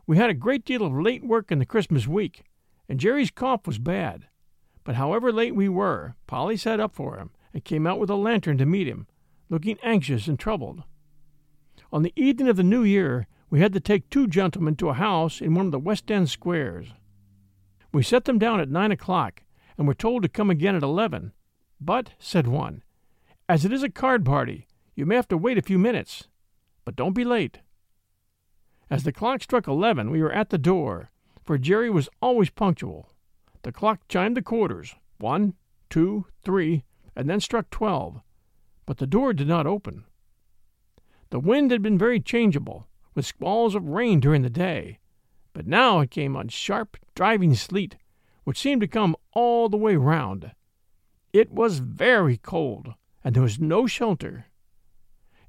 We 0.07 0.19
had 0.19 0.29
a 0.29 0.35
great 0.35 0.67
deal 0.67 0.85
of 0.85 0.93
late 0.93 1.25
work 1.25 1.51
in 1.51 1.59
the 1.59 1.65
Christmas 1.65 2.07
week, 2.07 2.45
and 2.91 2.99
Jerry's 2.99 3.31
cough 3.31 3.69
was 3.69 3.79
bad. 3.79 4.27
But 4.83 4.97
however 4.97 5.33
late 5.33 5.55
we 5.55 5.69
were, 5.69 6.17
Polly 6.27 6.57
sat 6.57 6.81
up 6.81 6.93
for 6.93 7.19
him 7.19 7.31
and 7.55 7.65
came 7.65 7.87
out 7.87 8.01
with 8.01 8.11
a 8.11 8.17
lantern 8.17 8.59
to 8.59 8.67
meet 8.67 8.89
him, 8.89 9.07
looking 9.49 9.79
anxious 9.85 10.27
and 10.27 10.37
troubled. 10.37 10.83
On 11.93 12.03
the 12.03 12.13
evening 12.17 12.49
of 12.49 12.57
the 12.57 12.65
New 12.65 12.83
Year, 12.83 13.29
we 13.49 13.61
had 13.61 13.73
to 13.75 13.81
take 13.81 14.11
two 14.11 14.27
gentlemen 14.27 14.75
to 14.77 14.89
a 14.89 14.95
house 14.95 15.41
in 15.41 15.55
one 15.55 15.67
of 15.67 15.73
the 15.73 15.79
West 15.79 16.11
End 16.11 16.29
squares. 16.29 16.89
We 17.93 18.03
set 18.03 18.25
them 18.25 18.41
down 18.41 18.59
at 18.59 18.69
nine 18.69 18.91
o'clock, 18.91 19.45
and 19.79 19.87
were 19.87 19.95
told 19.95 20.25
to 20.25 20.29
come 20.29 20.51
again 20.51 20.75
at 20.75 20.83
eleven. 20.83 21.33
But, 21.81 22.11
said 22.19 22.49
one, 22.49 22.83
as 23.49 23.65
it 23.65 23.73
is 23.73 23.85
a 23.85 23.89
card 23.89 24.25
party, 24.25 24.67
you 24.97 25.07
may 25.07 25.15
have 25.15 25.29
to 25.29 25.37
wait 25.37 25.59
a 25.59 25.63
few 25.63 25.79
minutes. 25.79 26.27
But 26.85 26.97
don't 26.97 27.15
be 27.15 27.25
late. 27.25 27.61
As 28.91 29.05
the 29.05 29.13
clock 29.13 29.43
struck 29.45 29.69
eleven, 29.69 30.11
we 30.11 30.21
were 30.21 30.33
at 30.33 30.51
the 30.51 30.59
door, 30.59 31.11
for 31.45 31.59
Jerry 31.59 31.91
was 31.91 32.09
always 32.21 32.51
punctual. 32.51 33.11
The 33.63 33.73
clock 33.73 34.09
chimed 34.09 34.37
the 34.37 34.43
quarters 34.43 34.95
one, 35.19 35.55
two, 35.89 36.27
three, 36.43 36.85
and 37.15 37.29
then 37.29 37.41
struck 37.41 37.69
twelve, 37.71 38.21
but 38.87 38.99
the 38.99 39.07
door 39.07 39.33
did 39.33 39.49
not 39.49 39.67
open. 39.67 40.05
The 41.31 41.41
wind 41.41 41.71
had 41.71 41.83
been 41.83 41.99
very 41.99 42.21
changeable, 42.21 42.89
with 43.15 43.27
squalls 43.27 43.75
of 43.75 43.89
rain 43.89 44.21
during 44.21 44.43
the 44.43 44.51
day, 44.51 44.99
but 45.53 45.67
now 45.67 46.01
it 46.01 46.11
came 46.11 46.37
on 46.37 46.49
sharp, 46.49 46.97
driving 47.15 47.55
sleet, 47.55 47.97
which 48.45 48.59
seemed 48.59 48.81
to 48.81 48.89
come 48.89 49.15
all 49.33 49.69
the 49.69 49.77
way 49.77 49.97
round. 49.97 50.53
It 51.33 51.51
was 51.51 51.79
very 51.79 52.37
cold, 52.37 52.95
and 53.23 53.35
there 53.35 53.43
was 53.43 53.61
no 53.61 53.87
shelter. 53.87 54.47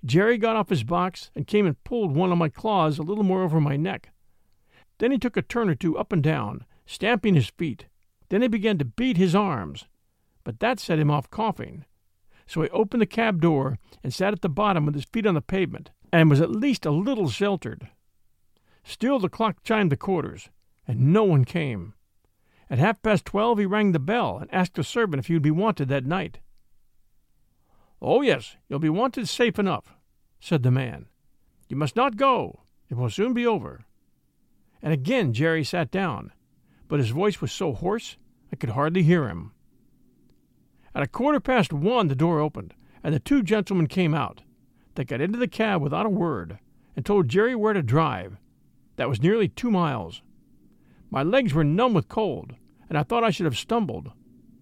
Jerry 0.04 0.38
got 0.38 0.56
off 0.56 0.70
his 0.70 0.84
box 0.84 1.32
and 1.36 1.48
came 1.48 1.66
and 1.66 1.84
pulled 1.84 2.16
one 2.16 2.32
of 2.32 2.38
my 2.38 2.50
claws 2.50 2.98
a 2.98 3.04
little 3.04 3.24
more 3.24 3.44
over 3.44 3.62
my 3.62 3.78
neck. 3.78 4.10
Then 5.02 5.12
he 5.12 5.18
took 5.18 5.36
a 5.36 5.42
turn 5.42 5.68
or 5.68 5.74
two 5.74 5.98
up 5.98 6.14
and 6.14 6.22
down, 6.22 6.64
stamping 6.86 7.34
his 7.34 7.50
feet. 7.50 7.88
Then 8.30 8.44
he 8.44 8.48
began 8.48 8.78
to 8.78 8.86
beat 8.86 9.18
his 9.18 9.34
arms. 9.34 9.86
But 10.44 10.60
that 10.60 10.80
set 10.80 11.00
him 11.00 11.10
off 11.10 11.32
coughing. 11.32 11.86
So 12.46 12.62
he 12.62 12.70
opened 12.70 13.02
the 13.02 13.08
cab 13.08 13.42
door 13.42 13.80
and 14.04 14.14
sat 14.14 14.32
at 14.32 14.42
the 14.42 14.48
bottom 14.48 14.86
with 14.86 14.94
his 14.94 15.06
feet 15.06 15.26
on 15.26 15.34
the 15.34 15.42
pavement, 15.42 15.90
and 16.14 16.30
was 16.30 16.40
at 16.40 16.52
least 16.52 16.86
a 16.86 16.92
little 16.92 17.30
sheltered. 17.30 17.90
Still 18.84 19.18
the 19.18 19.28
clock 19.28 19.64
chimed 19.64 19.92
the 19.92 19.98
quarters, 19.98 20.52
and 20.88 21.12
no 21.12 21.24
one 21.24 21.46
came. 21.46 21.96
At 22.70 22.78
half 22.78 23.02
past 23.02 23.26
twelve 23.26 23.58
he 23.58 23.66
rang 23.66 23.94
the 23.94 24.00
bell 24.00 24.38
and 24.38 24.54
asked 24.54 24.78
a 24.78 24.84
servant 24.84 25.22
if 25.22 25.26
he 25.26 25.34
would 25.34 25.42
be 25.42 25.50
wanted 25.50 25.88
that 25.88 26.06
night. 26.06 26.38
Oh, 28.00 28.22
yes, 28.22 28.56
you'll 28.70 28.78
be 28.78 28.88
wanted 28.88 29.28
safe 29.28 29.58
enough, 29.58 29.96
said 30.40 30.62
the 30.62 30.70
man. 30.70 31.08
You 31.70 31.76
must 31.76 31.96
not 31.96 32.18
go. 32.18 32.60
It 32.88 32.98
will 32.98 33.10
soon 33.10 33.34
be 33.34 33.48
over 33.48 33.84
and 34.82 34.94
again 34.94 35.34
Jerry 35.34 35.64
sat 35.64 35.92
down, 35.92 36.32
but 36.88 37.00
his 37.00 37.10
voice 37.10 37.42
was 37.42 37.52
so 37.52 37.74
hoarse 37.74 38.18
I 38.52 38.56
could 38.56 38.72
hardly 38.72 39.04
hear 39.04 39.28
him. 39.28 39.52
At 40.94 41.04
a 41.04 41.08
quarter 41.08 41.40
past 41.40 41.72
one 41.72 42.08
the 42.08 42.16
door 42.16 42.40
opened, 42.40 42.74
and 43.04 43.14
the 43.14 43.20
two 43.20 43.44
gentlemen 43.44 43.88
came 43.88 44.14
out. 44.14 44.42
They 44.96 45.06
got 45.06 45.22
into 45.22 45.40
the 45.40 45.48
cab 45.48 45.82
without 45.82 46.06
a 46.06 46.10
word, 46.10 46.60
and 46.96 47.06
told 47.06 47.30
Jerry 47.30 47.56
where 47.56 47.74
to 47.74 47.82
drive. 47.82 48.38
That 48.98 49.08
was 49.08 49.22
nearly 49.22 49.48
two 49.48 49.72
miles. 49.72 50.22
My 51.10 51.24
legs 51.24 51.54
were 51.54 51.64
numb 51.64 51.94
with 51.94 52.10
cold, 52.10 52.56
and 52.90 52.98
I 52.98 53.04
thought 53.04 53.24
I 53.24 53.30
should 53.30 53.46
have 53.46 53.58
stumbled. 53.58 54.12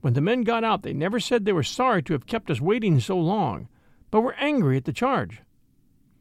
When 0.02 0.14
the 0.14 0.22
men 0.22 0.44
got 0.44 0.64
out, 0.64 0.84
they 0.84 0.94
never 0.94 1.20
said 1.20 1.46
they 1.46 1.52
were 1.52 1.64
sorry 1.64 2.04
to 2.04 2.14
have 2.14 2.28
kept 2.28 2.50
us 2.50 2.62
waiting 2.62 3.00
so 3.00 3.18
long, 3.18 3.68
but 4.12 4.22
were 4.22 4.36
angry 4.36 4.78
at 4.78 4.86
the 4.86 4.94
charge. 4.94 5.42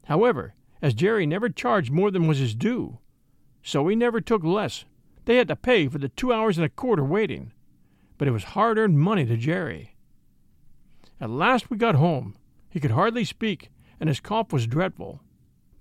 However, 0.06 0.54
as 0.80 0.94
Jerry 0.94 1.26
never 1.26 1.48
charged 1.48 1.92
more 1.92 2.10
than 2.10 2.26
was 2.26 2.38
his 2.38 2.54
due, 2.54 2.98
so 3.68 3.82
we 3.82 3.94
never 3.94 4.18
took 4.18 4.42
less. 4.42 4.86
They 5.26 5.36
had 5.36 5.48
to 5.48 5.56
pay 5.56 5.88
for 5.88 5.98
the 5.98 6.08
two 6.08 6.32
hours 6.32 6.56
and 6.56 6.64
a 6.64 6.70
quarter 6.70 7.04
waiting, 7.04 7.52
but 8.16 8.26
it 8.26 8.30
was 8.30 8.44
hard 8.44 8.78
earned 8.78 8.98
money 8.98 9.26
to 9.26 9.36
Jerry. 9.36 9.94
At 11.20 11.28
last 11.28 11.68
we 11.68 11.76
got 11.76 11.94
home. 11.94 12.34
He 12.70 12.80
could 12.80 12.92
hardly 12.92 13.26
speak, 13.26 13.70
and 14.00 14.08
his 14.08 14.20
cough 14.20 14.54
was 14.54 14.66
dreadful. 14.66 15.20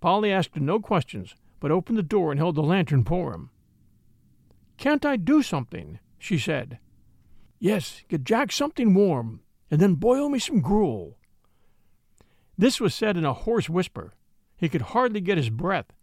Polly 0.01 0.33
asked 0.33 0.57
no 0.57 0.81
questions, 0.81 1.33
but 1.61 1.71
opened 1.71 1.97
the 1.97 2.03
door 2.03 2.31
and 2.31 2.39
held 2.41 2.55
the 2.55 2.61
lantern 2.61 3.05
for 3.05 3.33
him. 3.33 3.51
Can't 4.75 5.05
I 5.05 5.15
do 5.15 5.41
something? 5.41 5.99
she 6.19 6.37
said. 6.37 6.79
Yes, 7.57 8.01
get 8.09 8.25
Jack 8.25 8.51
something 8.51 8.95
warm, 8.95 9.39
and 9.71 9.79
then 9.79 9.95
boil 9.95 10.27
me 10.27 10.39
some 10.39 10.59
gruel. 10.59 11.15
This 12.57 12.81
was 12.81 12.93
said 12.93 13.15
in 13.15 13.23
a 13.23 13.33
hoarse 13.33 13.69
whisper. 13.69 14.13
He 14.57 14.67
could 14.67 14.81
hardly 14.81 15.21
get 15.21 15.37
his 15.37 15.49
breath, 15.49 15.93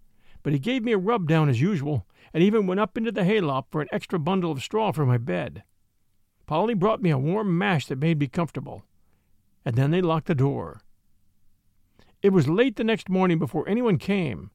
but 0.44 0.52
he 0.52 0.58
gave 0.60 0.84
me 0.84 0.92
a 0.92 0.98
rub 0.98 1.26
down 1.26 1.48
as 1.48 1.60
usual, 1.60 2.06
and 2.32 2.42
even 2.42 2.66
went 2.66 2.78
up 2.78 2.96
into 2.96 3.10
the 3.10 3.24
hayloft 3.24 3.72
for 3.72 3.80
an 3.80 3.88
extra 3.90 4.18
bundle 4.18 4.52
of 4.52 4.62
straw 4.62 4.92
for 4.92 5.04
my 5.04 5.18
bed. 5.18 5.64
Polly 6.46 6.74
brought 6.74 7.02
me 7.02 7.10
a 7.10 7.18
warm 7.18 7.56
mash 7.56 7.86
that 7.86 7.98
made 7.98 8.20
me 8.20 8.28
comfortable, 8.28 8.84
and 9.64 9.74
then 9.74 9.90
they 9.90 10.02
locked 10.02 10.26
the 10.26 10.34
door. 10.34 10.82
It 12.22 12.32
was 12.32 12.46
late 12.46 12.76
the 12.76 12.84
next 12.84 13.08
morning 13.08 13.38
before 13.38 13.68
anyone 13.68 13.96
came, 13.96 14.50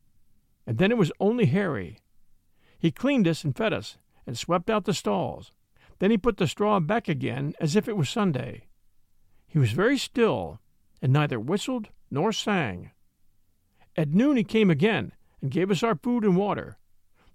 and 0.66 0.78
then 0.78 0.92
it 0.92 0.98
was 0.98 1.12
only 1.20 1.48
Harry. 1.48 1.98
He 2.78 2.92
cleaned 2.92 3.28
us 3.28 3.44
and 3.44 3.58
fed 3.58 3.74
us, 3.74 3.98
and 4.28 4.38
swept 4.38 4.70
out 4.70 4.86
the 4.86 4.94
stalls. 4.94 5.52
Then 5.98 6.12
he 6.12 6.18
put 6.18 6.38
the 6.38 6.48
straw 6.48 6.80
back 6.80 7.10
again 7.10 7.56
as 7.60 7.76
if 7.76 7.88
it 7.88 7.98
was 7.98 8.10
Sunday. 8.10 8.68
He 9.48 9.58
was 9.58 9.72
very 9.72 9.98
still, 9.98 10.60
and 11.02 11.12
neither 11.12 11.40
whistled 11.40 11.90
nor 12.12 12.32
sang. 12.32 12.92
At 13.96 14.10
noon 14.10 14.38
he 14.38 14.44
came 14.44 14.70
again, 14.70 15.14
and 15.42 15.52
gave 15.52 15.72
us 15.72 15.84
our 15.84 15.96
food 15.96 16.24
and 16.24 16.36
water. 16.36 16.78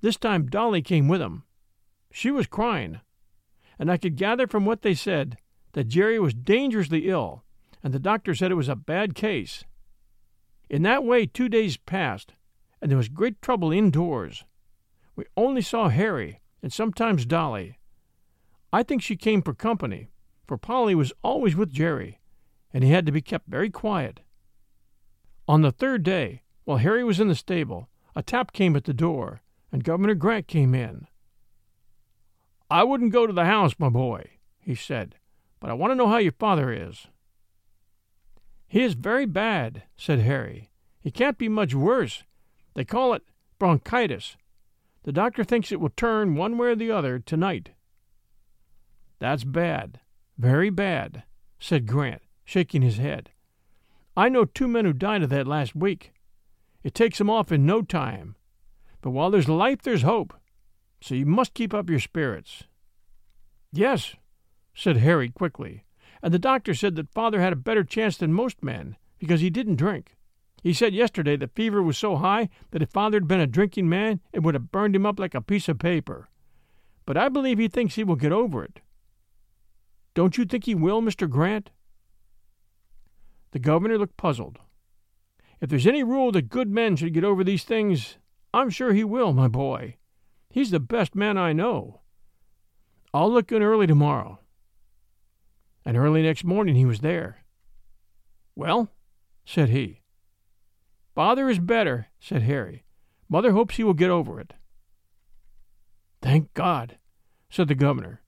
This 0.01 0.17
time 0.17 0.47
Dolly 0.47 0.83
came 0.83 1.09
with 1.09 1.21
him. 1.21 1.45
She 2.13 2.31
was 2.31 2.47
crying, 2.47 3.01
and 3.79 3.91
I 3.91 3.97
could 3.97 4.17
gather 4.17 4.47
from 4.47 4.65
what 4.65 4.83
they 4.83 4.95
said 4.95 5.39
that 5.73 5.89
Jerry 5.89 6.19
was 6.19 6.35
dangerously 6.35 7.09
ill, 7.09 7.45
and 7.83 7.93
the 7.93 7.99
doctor 7.99 8.35
said 8.35 8.51
it 8.51 8.57
was 8.57 8.69
a 8.69 8.77
bad 8.77 9.15
case. 9.15 9.65
In 10.71 10.83
that 10.83 11.05
way, 11.05 11.27
two 11.27 11.49
days 11.49 11.77
passed, 11.77 12.35
and 12.81 12.91
there 12.91 12.99
was 12.99 13.09
great 13.09 13.41
trouble 13.43 13.73
indoors. 13.73 14.45
We 15.17 15.25
only 15.37 15.63
saw 15.63 15.89
Harry 15.89 16.41
and 16.63 16.73
sometimes 16.73 17.27
Dolly. 17.27 17.79
I 18.73 18.83
think 18.83 19.03
she 19.03 19.17
came 19.17 19.43
for 19.43 19.55
company, 19.55 20.09
for 20.47 20.57
Polly 20.57 20.95
was 20.95 21.13
always 21.23 21.57
with 21.57 21.73
Jerry, 21.73 22.21
and 22.73 22.83
he 22.83 22.91
had 22.91 23.07
to 23.07 23.13
be 23.13 23.23
kept 23.23 23.49
very 23.49 23.71
quiet. 23.71 24.21
On 25.47 25.63
the 25.63 25.73
third 25.73 26.03
day, 26.03 26.43
while 26.65 26.79
Harry 26.79 27.05
was 27.05 27.21
in 27.21 27.29
the 27.29 27.35
stable, 27.35 27.89
a 28.17 28.23
tap 28.23 28.53
came 28.53 28.77
at 28.77 28.85
the 28.85 28.95
door, 28.95 29.43
and 29.73 29.85
Governor 29.85 30.15
Grant 30.15 30.47
came 30.47 30.75
in. 30.75 31.07
I 32.71 32.85
wouldn't 32.85 33.13
go 33.13 33.27
to 33.27 33.33
the 33.33 33.45
house, 33.45 33.75
my 33.79 33.89
boy, 33.89 34.31
he 34.61 34.75
said, 34.75 35.17
but 35.61 35.71
I 35.71 35.75
want 35.75 35.91
to 35.91 35.97
know 35.97 36.09
how 36.09 36.19
your 36.19 36.33
father 36.33 36.73
is. 36.73 37.09
He 38.67 38.83
is 38.83 38.95
very 38.95 39.27
bad, 39.27 39.83
said 39.97 40.21
Harry. 40.21 40.71
He 41.01 41.11
can't 41.11 41.39
be 41.39 41.49
much 41.49 41.75
worse. 41.75 42.25
They 42.75 42.85
call 42.85 43.15
it 43.15 43.23
bronchitis. 43.59 44.37
The 45.05 45.13
doctor 45.13 45.45
thinks 45.45 45.71
it 45.71 45.81
will 45.81 45.91
turn 45.91 46.35
one 46.35 46.57
way 46.57 46.69
or 46.69 46.75
the 46.75 46.91
other 46.91 47.19
tonight. 47.19 47.71
That's 49.19 49.45
bad, 49.45 50.01
very 50.39 50.71
bad, 50.71 51.25
said 51.61 51.87
Grant, 51.87 52.23
shaking 52.45 52.83
his 52.83 52.97
head. 52.97 53.31
I 54.17 54.29
know 54.29 54.45
two 54.45 54.67
men 54.67 54.85
who 54.85 54.93
died 54.93 55.23
of 55.23 55.31
that 55.31 55.47
last 55.47 55.77
week. 55.77 56.14
It 56.85 56.95
takes 56.95 57.21
'em 57.21 57.31
off 57.31 57.51
in 57.51 57.67
no 57.67 57.83
time. 57.83 58.37
But 59.01 59.11
while 59.11 59.31
there's 59.31 59.49
life, 59.49 59.83
there's 59.83 60.03
hope. 60.03 60.35
So 61.01 61.15
you 61.15 61.27
must 61.27 61.55
keep 61.55 61.75
up 61.75 61.91
your 61.91 61.99
spirits. 61.99 62.65
Yes, 63.73 64.15
said 64.75 64.99
Harry 64.99 65.31
quickly. 65.31 65.85
And 66.23 66.33
the 66.33 66.39
doctor 66.39 66.75
said 66.75 66.95
that 66.97 67.13
father 67.13 67.41
had 67.41 67.53
a 67.53 67.57
better 67.57 67.85
chance 67.85 68.17
than 68.17 68.33
most 68.33 68.63
men 68.63 68.97
because 69.19 69.41
he 69.41 69.51
didn't 69.51 69.77
drink. 69.77 70.17
He 70.63 70.73
said 70.73 70.95
yesterday 70.95 71.37
the 71.37 71.49
fever 71.49 71.83
was 71.83 71.99
so 71.99 72.17
high 72.17 72.49
that 72.71 72.81
if 72.81 72.91
father 72.91 73.17
had 73.17 73.29
been 73.29 73.41
a 73.41 73.47
drinking 73.47 73.89
man, 73.89 74.21
it 74.33 74.43
would 74.43 74.55
have 74.55 74.73
burned 74.73 74.97
him 74.97 75.05
up 75.05 75.19
like 75.19 75.35
a 75.35 75.43
piece 75.43 75.69
of 75.69 75.79
paper. 75.79 76.29
But 77.05 77.19
I 77.19 77.29
believe 77.29 77.59
he 77.59 77.69
thinks 77.69 77.97
he 77.97 78.05
will 78.05 78.17
get 78.17 78.33
over 78.33 78.65
it. 78.65 78.81
Don't 80.15 80.39
you 80.39 80.45
think 80.45 80.65
he 80.65 80.75
will, 80.75 81.03
Mr. 81.03 81.29
Grant? 81.29 81.71
The 83.51 83.59
governor 83.59 83.99
looked 83.99 84.17
puzzled. 84.17 84.61
If 85.65 85.71
there's 85.71 85.87
any 85.87 86.03
rule 86.03 86.31
that 86.33 86.51
good 86.51 86.69
men 86.69 86.95
should 86.95 87.15
get 87.15 87.25
over 87.25 87.43
these 87.43 87.65
things, 87.65 88.19
I'm 88.53 88.69
sure 88.69 88.93
he 88.93 89.03
will, 89.03 89.33
my 89.33 89.49
boy. 89.49 89.97
He's 90.51 90.71
the 90.71 90.79
best 90.79 91.15
man 91.15 91.39
I 91.39 91.55
know. 91.55 92.03
I'll 93.15 93.33
look 93.33 93.51
in 93.51 93.63
early 93.63 93.87
tomorrow. 93.87 94.41
And 95.83 95.97
early 95.97 96.21
next 96.21 96.45
morning 96.45 96.75
he 96.75 96.85
was 96.85 97.01
there. 97.01 97.47
Well, 98.55 98.91
said 99.47 99.71
he. 99.71 100.03
Father 101.15 101.49
is 101.49 101.61
better, 101.61 102.09
said 102.21 102.43
Harry. 102.43 102.85
Mother 103.31 103.53
hopes 103.53 103.77
he 103.77 103.85
will 103.85 103.95
get 103.95 104.11
over 104.11 104.39
it. 104.39 104.53
Thank 106.21 106.53
God, 106.53 106.99
said 107.49 107.69
the 107.69 107.75
governor. 107.75 108.21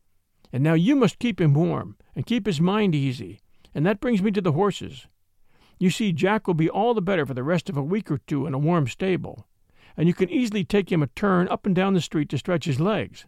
And 0.54 0.64
now 0.64 0.72
you 0.72 0.96
must 0.96 1.18
keep 1.18 1.38
him 1.38 1.52
warm 1.52 1.98
and 2.14 2.24
keep 2.24 2.46
his 2.46 2.62
mind 2.62 2.94
easy. 2.94 3.42
And 3.74 3.84
that 3.84 4.00
brings 4.00 4.22
me 4.22 4.30
to 4.30 4.40
the 4.40 4.52
horses. 4.52 5.06
You 5.78 5.90
see, 5.90 6.12
Jack 6.12 6.46
will 6.46 6.54
be 6.54 6.70
all 6.70 6.94
the 6.94 7.02
better 7.02 7.26
for 7.26 7.34
the 7.34 7.42
rest 7.42 7.68
of 7.68 7.76
a 7.76 7.82
week 7.82 8.10
or 8.10 8.18
two 8.18 8.46
in 8.46 8.54
a 8.54 8.58
warm 8.58 8.86
stable, 8.86 9.46
and 9.96 10.08
you 10.08 10.14
can 10.14 10.30
easily 10.30 10.64
take 10.64 10.90
him 10.90 11.02
a 11.02 11.08
turn 11.08 11.48
up 11.48 11.66
and 11.66 11.74
down 11.74 11.94
the 11.94 12.00
street 12.00 12.28
to 12.30 12.38
stretch 12.38 12.64
his 12.64 12.80
legs. 12.80 13.26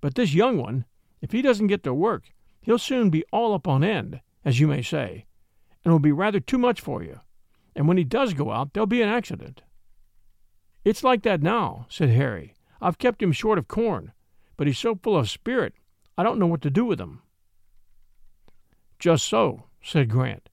But 0.00 0.14
this 0.14 0.34
young 0.34 0.58
one, 0.58 0.84
if 1.22 1.32
he 1.32 1.42
doesn't 1.42 1.68
get 1.68 1.82
to 1.84 1.94
work, 1.94 2.24
he'll 2.60 2.78
soon 2.78 3.08
be 3.10 3.24
all 3.32 3.54
up 3.54 3.66
on 3.66 3.82
end, 3.82 4.20
as 4.44 4.60
you 4.60 4.66
may 4.66 4.82
say, 4.82 5.26
and 5.84 5.92
will 5.92 5.98
be 5.98 6.12
rather 6.12 6.40
too 6.40 6.58
much 6.58 6.80
for 6.80 7.02
you. 7.02 7.20
And 7.74 7.88
when 7.88 7.96
he 7.96 8.04
does 8.04 8.34
go 8.34 8.50
out, 8.50 8.72
there'll 8.72 8.86
be 8.86 9.02
an 9.02 9.08
accident. 9.08 9.62
It's 10.84 11.04
like 11.04 11.22
that 11.22 11.42
now, 11.42 11.86
said 11.88 12.10
Harry. 12.10 12.54
I've 12.80 12.98
kept 12.98 13.22
him 13.22 13.32
short 13.32 13.58
of 13.58 13.68
corn, 13.68 14.12
but 14.56 14.66
he's 14.66 14.78
so 14.78 14.94
full 15.02 15.16
of 15.16 15.30
spirit, 15.30 15.74
I 16.18 16.22
don't 16.22 16.38
know 16.38 16.46
what 16.46 16.60
to 16.62 16.70
do 16.70 16.84
with 16.84 17.00
him. 17.00 17.22
Just 18.98 19.26
so, 19.26 19.64
said 19.82 20.10
Grant. 20.10 20.49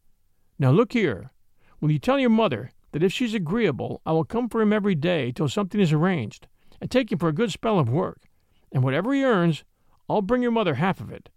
Now 0.60 0.72
look 0.72 0.94
here. 0.94 1.32
Will 1.80 1.92
you 1.92 2.00
tell 2.00 2.20
your 2.20 2.30
mother 2.30 2.72
that 2.92 3.04
if 3.04 3.14
she's 3.14 3.34
agreeable, 3.34 4.02
I 4.06 4.12
will 4.12 4.26
come 4.26 4.50
for 4.50 4.62
him 4.62 4.74
every 4.74 4.96
day 4.96 5.32
till 5.32 5.50
something 5.50 5.80
is 5.80 5.94
arranged, 5.94 6.48
and 6.82 6.90
take 6.90 7.12
him 7.12 7.20
for 7.20 7.30
a 7.30 7.34
good 7.34 7.52
spell 7.52 7.80
of 7.80 7.90
work, 7.90 8.28
and 8.72 8.84
whatever 8.84 9.14
he 9.14 9.24
earns, 9.24 9.64
I'll 10.10 10.22
bring 10.22 10.42
your 10.42 10.52
mother 10.52 10.76
half 10.76 11.00
of 11.00 11.12
it, 11.12 11.30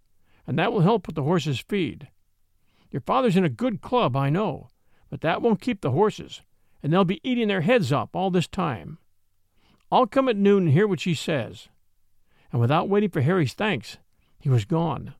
and 0.47 0.57
that 0.57 0.73
will 0.73 0.81
help 0.81 1.07
with 1.07 1.15
the 1.15 1.23
horses' 1.23 1.63
feed. 1.67 2.07
Your 2.89 3.01
father's 3.01 3.37
in 3.37 3.45
a 3.45 3.49
good 3.49 3.81
club, 3.81 4.15
I 4.15 4.29
know, 4.29 4.69
but 5.09 5.21
that 5.21 5.41
won't 5.41 5.61
keep 5.61 5.81
the 5.81 5.91
horses, 5.91 6.41
and 6.81 6.91
they'll 6.91 7.05
be 7.05 7.21
eating 7.23 7.47
their 7.47 7.61
heads 7.61 7.91
up 7.91 8.15
all 8.15 8.31
this 8.31 8.47
time. 8.47 8.97
I'll 9.91 10.07
come 10.07 10.29
at 10.29 10.37
noon 10.37 10.63
and 10.63 10.71
hear 10.71 10.87
what 10.87 11.01
she 11.01 11.13
says. 11.13 11.67
And 12.51 12.59
without 12.59 12.89
waiting 12.89 13.09
for 13.09 13.21
Harry's 13.21 13.53
thanks, 13.53 13.97
he 14.39 14.49
was 14.49 14.65
gone. 14.65 15.13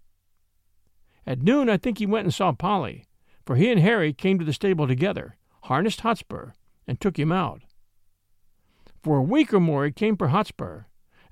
At 1.26 1.44
noon, 1.44 1.70
I 1.70 1.78
think 1.78 2.00
he 2.00 2.06
went 2.06 2.26
and 2.26 2.34
saw 2.34 2.52
Polly, 2.52 3.06
for 3.52 3.58
he 3.58 3.70
and 3.70 3.82
Harry 3.82 4.14
came 4.14 4.40
to 4.40 4.46
the 4.46 4.54
stable 4.54 4.88
together, 4.88 5.36
harnessed 5.64 6.00
Hotspur, 6.00 6.52
and 6.88 7.02
took 7.02 7.20
him 7.20 7.34
out. 7.34 7.64
For 9.04 9.18
a 9.18 9.22
week 9.22 9.54
or 9.54 9.60
more 9.60 9.84
he 9.84 9.92
came 9.92 10.16
for 10.16 10.30
Hotspur, 10.30 10.84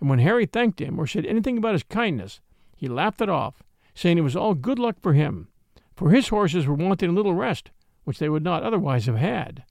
and 0.02 0.10
when 0.10 0.20
Harry 0.20 0.46
thanked 0.46 0.82
him 0.82 1.00
or 1.00 1.08
said 1.08 1.26
anything 1.26 1.58
about 1.58 1.76
his 1.76 1.84
kindness, 1.84 2.42
he 2.76 2.90
laughed 2.90 3.22
it 3.22 3.30
off, 3.30 3.64
saying 3.94 4.18
it 4.18 4.28
was 4.28 4.36
all 4.36 4.54
good 4.54 4.80
luck 4.80 4.98
for 5.02 5.14
him, 5.14 5.48
for 5.96 6.10
his 6.10 6.28
horses 6.28 6.68
were 6.68 6.74
wanting 6.74 7.10
a 7.10 7.14
little 7.14 7.36
rest, 7.36 7.72
which 8.04 8.20
they 8.20 8.28
would 8.28 8.44
not 8.44 8.64
otherwise 8.64 9.06
have 9.06 9.16
had. 9.16 9.64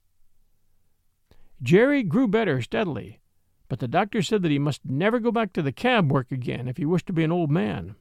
Jerry 1.61 2.01
grew 2.01 2.27
better 2.27 2.63
steadily, 2.63 3.19
but 3.67 3.77
the 3.77 3.87
doctor 3.87 4.23
said 4.23 4.41
that 4.41 4.49
he 4.49 4.57
must 4.57 4.83
never 4.83 5.19
go 5.19 5.31
back 5.31 5.53
to 5.53 5.61
the 5.61 5.71
cab 5.71 6.11
work 6.11 6.31
again 6.31 6.67
if 6.67 6.77
he 6.77 6.85
wished 6.87 7.05
to 7.05 7.13
be 7.13 7.23
an 7.23 7.31
old 7.31 7.51
man. 7.51 7.93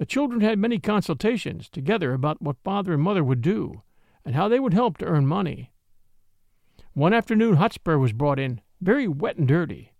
The 0.00 0.06
children 0.06 0.40
had 0.40 0.58
many 0.58 0.78
consultations 0.78 1.68
together 1.68 2.14
about 2.14 2.40
what 2.40 2.56
father 2.64 2.94
and 2.94 3.02
mother 3.02 3.22
would 3.22 3.42
do, 3.42 3.82
and 4.24 4.34
how 4.34 4.48
they 4.48 4.58
would 4.58 4.72
help 4.72 4.96
to 4.96 5.04
earn 5.04 5.26
money. 5.26 5.72
One 6.94 7.12
afternoon 7.12 7.56
Hotspur 7.56 7.98
was 7.98 8.14
brought 8.14 8.38
in, 8.38 8.62
very 8.80 9.06
wet 9.06 9.36
and 9.36 9.46
dirty. 9.46 9.92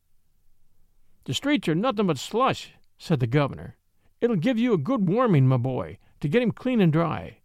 The 1.25 1.35
streets 1.35 1.69
are 1.69 1.75
nothing 1.75 2.07
but 2.07 2.17
slush, 2.17 2.73
said 2.97 3.21
the 3.21 3.27
governor. 3.27 3.77
It'll 4.23 4.37
give 4.37 4.59
you 4.59 4.73
a 4.73 4.79
good 4.79 5.07
warming, 5.07 5.47
my 5.47 5.59
boy, 5.59 5.99
to 6.21 6.29
get 6.29 6.41
him 6.41 6.53
clean 6.53 6.81
and 6.81 6.91
dry. 6.91 7.41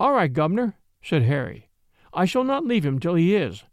All 0.00 0.14
right, 0.14 0.32
governor, 0.32 0.78
said 1.02 1.24
Harry. 1.24 1.68
I 2.14 2.24
shall 2.24 2.42
not 2.42 2.64
leave 2.64 2.86
him 2.86 2.98
till 2.98 3.16
he 3.16 3.36
is. 3.36 3.64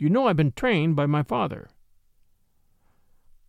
You 0.00 0.10
know 0.10 0.26
I've 0.26 0.36
been 0.36 0.50
trained 0.50 0.96
by 0.96 1.06
my 1.06 1.22
father. 1.22 1.68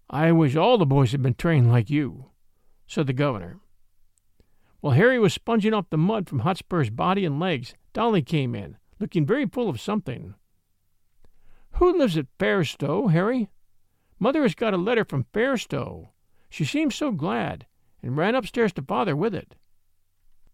I 0.08 0.32
wish 0.34 0.56
all 0.56 0.78
the 0.78 0.86
boys 0.86 1.14
had 1.14 1.24
been 1.24 1.34
trained 1.34 1.72
like 1.72 1.90
you, 1.90 2.29
said 2.90 3.06
the 3.06 3.14
governor. 3.14 3.60
While 4.82 4.94
Harry 4.94 5.20
was 5.20 5.32
sponging 5.32 5.76
off 5.76 5.92
the 5.92 5.98
mud 5.98 6.28
from 6.28 6.40
Hotspur's 6.40 6.90
body 6.90 7.24
and 7.24 7.40
legs, 7.40 7.76
Dolly 7.94 8.24
came 8.24 8.56
in, 8.56 8.78
looking 9.00 9.28
very 9.28 9.46
full 9.46 9.70
of 9.70 9.80
something. 9.80 10.34
Who 11.74 11.96
lives 11.96 12.18
at 12.18 12.26
Fairstowe, 12.40 13.12
Harry? 13.12 13.50
Mother 14.18 14.42
has 14.42 14.56
got 14.56 14.74
a 14.74 14.78
letter 14.78 15.06
from 15.06 15.28
Fairstowe. 15.34 16.10
She 16.50 16.66
seemed 16.66 16.94
so 16.94 17.12
glad, 17.12 17.68
and 18.02 18.18
ran 18.18 18.34
upstairs 18.34 18.74
to 18.74 18.82
father 18.82 19.16
with 19.16 19.36
it. 19.36 19.56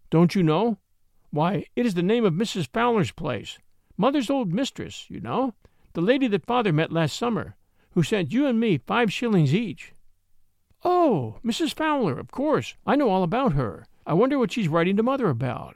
Don't 0.09 0.35
you 0.35 0.43
know? 0.43 0.77
Why, 1.29 1.65
it 1.75 1.85
is 1.85 1.93
the 1.93 2.03
name 2.03 2.25
of 2.25 2.33
Mrs. 2.33 2.67
Fowler's 2.73 3.11
place, 3.11 3.59
mother's 3.95 4.29
old 4.29 4.51
mistress, 4.51 5.09
you 5.09 5.21
know, 5.21 5.53
the 5.93 6.01
lady 6.01 6.27
that 6.27 6.45
father 6.45 6.73
met 6.73 6.91
last 6.91 7.15
summer, 7.15 7.55
who 7.91 8.03
sent 8.03 8.33
you 8.33 8.45
and 8.45 8.59
me 8.59 8.77
five 8.77 9.11
shillings 9.11 9.53
each. 9.53 9.93
Oh, 10.87 11.39
Mrs. 11.43 11.73
Fowler, 11.73 12.19
of 12.19 12.29
course. 12.29 12.75
I 12.85 12.95
know 12.95 13.09
all 13.09 13.23
about 13.23 13.53
her. 13.53 13.87
I 14.05 14.13
wonder 14.13 14.37
what 14.37 14.51
she's 14.51 14.67
writing 14.67 14.95
to 14.97 15.03
mother 15.03 15.29
about. 15.29 15.75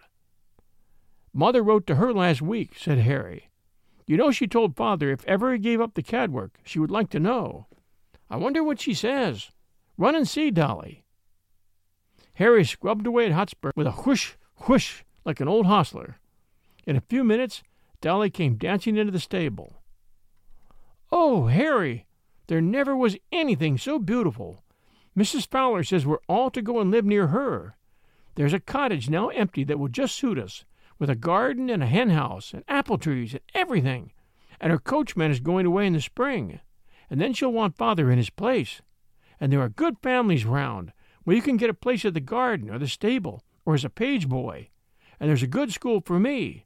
Mother 1.33 1.63
wrote 1.63 1.87
to 1.87 1.95
her 1.95 2.13
last 2.13 2.43
week, 2.43 2.73
said 2.77 2.99
Harry. 2.99 3.49
You 4.05 4.17
know 4.17 4.29
she 4.29 4.45
told 4.45 4.75
father 4.75 5.09
if 5.09 5.25
ever 5.25 5.51
he 5.51 5.57
gave 5.57 5.81
up 5.81 5.95
the 5.95 6.03
cad 6.03 6.31
work, 6.31 6.59
she 6.63 6.77
would 6.77 6.91
like 6.91 7.09
to 7.09 7.19
know. 7.19 7.65
I 8.29 8.37
wonder 8.37 8.63
what 8.63 8.79
she 8.79 8.93
says. 8.93 9.49
Run 9.97 10.15
and 10.15 10.27
see, 10.27 10.51
Dolly. 10.51 11.05
Harry 12.33 12.63
scrubbed 12.63 13.07
away 13.07 13.25
at 13.25 13.31
Hotspur 13.31 13.71
with 13.75 13.87
a 13.87 13.91
whoosh, 13.91 14.33
whoosh, 14.67 15.01
like 15.25 15.39
an 15.39 15.47
old 15.47 15.65
hostler. 15.65 16.19
In 16.85 16.95
a 16.95 17.01
few 17.01 17.23
minutes, 17.23 17.63
Dolly 17.99 18.29
came 18.29 18.57
dancing 18.57 18.95
into 18.95 19.11
the 19.11 19.19
stable. 19.19 19.81
Oh, 21.11 21.47
Harry, 21.47 22.05
there 22.45 22.61
never 22.61 22.95
was 22.95 23.17
anything 23.31 23.79
so 23.79 23.97
beautiful. 23.97 24.63
Mrs. 25.19 25.49
Fowler 25.49 25.83
says 25.83 26.05
we're 26.05 26.19
all 26.29 26.49
to 26.49 26.61
go 26.61 26.79
and 26.79 26.91
live 26.91 27.03
near 27.03 27.27
her. 27.27 27.75
There's 28.35 28.53
a 28.53 28.59
cottage 28.59 29.09
now 29.09 29.27
empty 29.27 29.65
that 29.65 29.77
will 29.77 29.89
just 29.89 30.15
suit 30.15 30.39
us, 30.39 30.63
with 30.97 31.09
a 31.09 31.15
garden 31.15 31.69
and 31.69 31.83
a 31.83 31.87
hen 31.87 32.11
house 32.11 32.53
and 32.53 32.63
apple 32.69 32.97
trees 32.97 33.33
and 33.33 33.41
everything. 33.53 34.13
And 34.61 34.71
her 34.71 34.79
coachman 34.79 35.29
is 35.29 35.41
going 35.41 35.65
away 35.65 35.87
in 35.87 35.93
the 35.93 35.99
spring. 35.99 36.61
And 37.09 37.19
then 37.19 37.33
she'll 37.33 37.51
want 37.51 37.75
father 37.75 38.09
in 38.09 38.17
his 38.17 38.29
place. 38.29 38.81
And 39.41 39.51
there 39.51 39.59
are 39.59 39.67
good 39.67 39.97
families 40.01 40.45
round, 40.45 40.93
where 41.25 41.35
you 41.35 41.41
can 41.41 41.57
get 41.57 41.69
a 41.69 41.73
place 41.73 42.05
at 42.05 42.13
the 42.13 42.21
garden 42.21 42.69
or 42.69 42.79
the 42.79 42.87
stable 42.87 43.43
or 43.65 43.73
as 43.73 43.83
a 43.83 43.89
page 43.89 44.29
boy. 44.29 44.69
And 45.19 45.27
there's 45.27 45.43
a 45.43 45.47
good 45.47 45.73
school 45.73 45.99
for 45.99 46.17
me. 46.17 46.63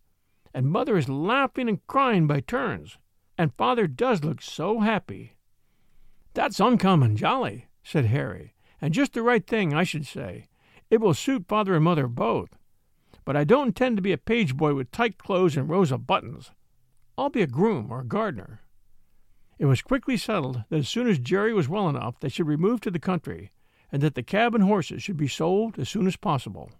And 0.54 0.68
mother 0.68 0.96
is 0.96 1.10
laughing 1.10 1.68
and 1.68 1.86
crying 1.88 2.28
by 2.28 2.42
turns. 2.42 3.00
And 3.36 3.56
father 3.58 3.88
does 3.88 4.24
look 4.24 4.44
so 4.44 4.82
happy. 4.82 5.34
That's 6.36 6.60
uncommon 6.60 7.16
jolly, 7.16 7.68
said 7.84 8.06
Harry, 8.06 8.54
and 8.82 8.94
just 8.94 9.14
the 9.14 9.22
right 9.22 9.46
thing, 9.46 9.74
I 9.74 9.84
should 9.84 10.06
say. 10.06 10.48
It 10.90 11.02
will 11.02 11.14
suit 11.14 11.48
father 11.48 11.76
and 11.76 11.84
mother 11.84 12.08
both. 12.08 12.50
But 13.26 13.36
I 13.36 13.44
don't 13.44 13.68
intend 13.68 13.98
to 13.98 14.02
be 14.02 14.12
a 14.12 14.18
page 14.18 14.56
boy 14.56 14.74
with 14.74 14.92
tight 14.92 15.18
clothes 15.18 15.56
and 15.56 15.70
rows 15.70 15.92
of 15.92 16.08
buttons. 16.08 16.52
I'll 17.18 17.30
be 17.30 17.42
a 17.42 17.48
groom 17.48 17.92
or 17.92 18.02
a 18.02 18.06
gardener. 18.06 18.62
It 19.60 19.66
was 19.66 19.82
quickly 19.82 20.18
settled 20.18 20.64
that 20.70 20.80
as 20.80 20.90
soon 20.90 21.08
as 21.08 21.20
Jerry 21.20 21.54
was 21.54 21.70
well 21.70 21.88
enough, 21.88 22.20
they 22.20 22.30
should 22.30 22.48
remove 22.48 22.82
to 22.82 22.92
the 22.92 23.00
country, 23.00 23.52
and 23.92 24.02
that 24.02 24.16
the 24.16 24.24
cab 24.24 24.56
and 24.56 24.64
horses 24.64 25.04
should 25.04 25.18
be 25.18 25.28
sold 25.28 25.78
as 25.78 25.88
soon 25.88 26.08
as 26.08 26.18
possible. 26.18 26.72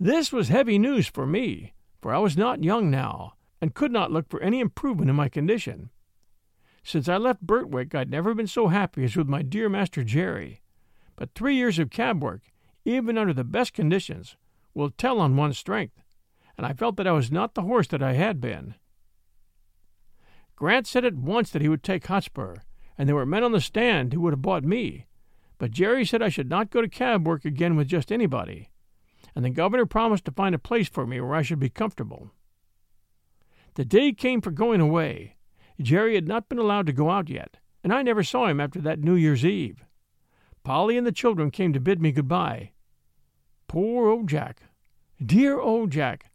This 0.00 0.32
was 0.32 0.48
heavy 0.48 0.78
news 0.78 1.06
for 1.06 1.26
me, 1.26 1.74
for 2.00 2.14
I 2.14 2.18
was 2.18 2.36
not 2.36 2.64
young 2.64 2.90
now, 2.90 3.34
and 3.60 3.74
could 3.74 3.92
not 3.92 4.10
look 4.10 4.28
for 4.28 4.40
any 4.40 4.60
improvement 4.60 5.10
in 5.10 5.16
my 5.16 5.28
condition. 5.28 5.90
Since 6.88 7.06
I 7.06 7.18
left 7.18 7.46
Birtwick, 7.46 7.94
I'd 7.94 8.10
never 8.10 8.32
been 8.32 8.46
so 8.46 8.68
happy 8.68 9.04
as 9.04 9.14
with 9.14 9.28
my 9.28 9.42
dear 9.42 9.68
Master 9.68 10.02
Jerry. 10.02 10.62
But 11.16 11.34
three 11.34 11.54
years 11.54 11.78
of 11.78 11.90
cab 11.90 12.22
work, 12.22 12.40
even 12.86 13.18
under 13.18 13.34
the 13.34 13.44
best 13.44 13.74
conditions, 13.74 14.38
will 14.72 14.88
tell 14.88 15.20
on 15.20 15.36
one's 15.36 15.58
strength, 15.58 16.02
and 16.56 16.64
I 16.66 16.72
felt 16.72 16.96
that 16.96 17.06
I 17.06 17.12
was 17.12 17.30
not 17.30 17.52
the 17.52 17.60
horse 17.60 17.88
that 17.88 18.02
I 18.02 18.14
had 18.14 18.40
been. 18.40 18.74
Grant 20.56 20.86
said 20.86 21.04
at 21.04 21.16
once 21.16 21.50
that 21.50 21.60
he 21.60 21.68
would 21.68 21.82
take 21.82 22.06
Hotspur, 22.06 22.54
and 22.96 23.06
there 23.06 23.16
were 23.16 23.26
men 23.26 23.44
on 23.44 23.52
the 23.52 23.60
stand 23.60 24.14
who 24.14 24.22
would 24.22 24.32
have 24.32 24.40
bought 24.40 24.64
me, 24.64 25.04
but 25.58 25.72
Jerry 25.72 26.06
said 26.06 26.22
I 26.22 26.30
should 26.30 26.48
not 26.48 26.70
go 26.70 26.80
to 26.80 26.88
cab 26.88 27.26
work 27.26 27.44
again 27.44 27.76
with 27.76 27.88
just 27.88 28.10
anybody, 28.10 28.70
and 29.34 29.44
the 29.44 29.50
governor 29.50 29.84
promised 29.84 30.24
to 30.24 30.32
find 30.32 30.54
a 30.54 30.58
place 30.58 30.88
for 30.88 31.06
me 31.06 31.20
where 31.20 31.34
I 31.34 31.42
should 31.42 31.60
be 31.60 31.68
comfortable. 31.68 32.30
The 33.74 33.84
day 33.84 34.14
came 34.14 34.40
for 34.40 34.50
going 34.50 34.80
away. 34.80 35.34
Jerry 35.80 36.14
had 36.14 36.26
not 36.26 36.48
been 36.48 36.58
allowed 36.58 36.86
to 36.86 36.92
go 36.92 37.10
out 37.10 37.28
yet, 37.28 37.58
and 37.84 37.92
I 37.92 38.02
never 38.02 38.24
saw 38.24 38.46
him 38.46 38.60
after 38.60 38.80
that 38.80 38.98
New 38.98 39.14
Year's 39.14 39.44
Eve. 39.44 39.84
Polly 40.64 40.96
and 40.98 41.06
the 41.06 41.12
children 41.12 41.50
came 41.50 41.72
to 41.72 41.80
bid 41.80 42.00
me 42.00 42.12
good 42.12 42.28
bye. 42.28 42.72
Poor 43.68 44.08
old 44.08 44.28
Jack! 44.28 44.62
Dear 45.24 45.58
old 45.60 45.90
Jack! 45.90 46.30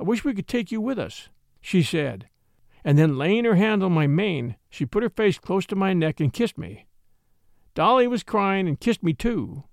I 0.00 0.04
wish 0.04 0.24
we 0.24 0.34
could 0.34 0.48
take 0.48 0.72
you 0.72 0.80
with 0.80 0.98
us, 0.98 1.28
she 1.60 1.82
said, 1.82 2.28
and 2.84 2.96
then 2.96 3.18
laying 3.18 3.44
her 3.44 3.56
hand 3.56 3.82
on 3.82 3.92
my 3.92 4.06
mane, 4.06 4.56
she 4.70 4.86
put 4.86 5.02
her 5.02 5.10
face 5.10 5.38
close 5.38 5.66
to 5.66 5.76
my 5.76 5.92
neck 5.92 6.20
and 6.20 6.32
kissed 6.32 6.56
me. 6.56 6.86
Dolly 7.74 8.06
was 8.06 8.22
crying 8.22 8.66
and 8.66 8.80
kissed 8.80 9.02
me 9.02 9.12
too. 9.12 9.64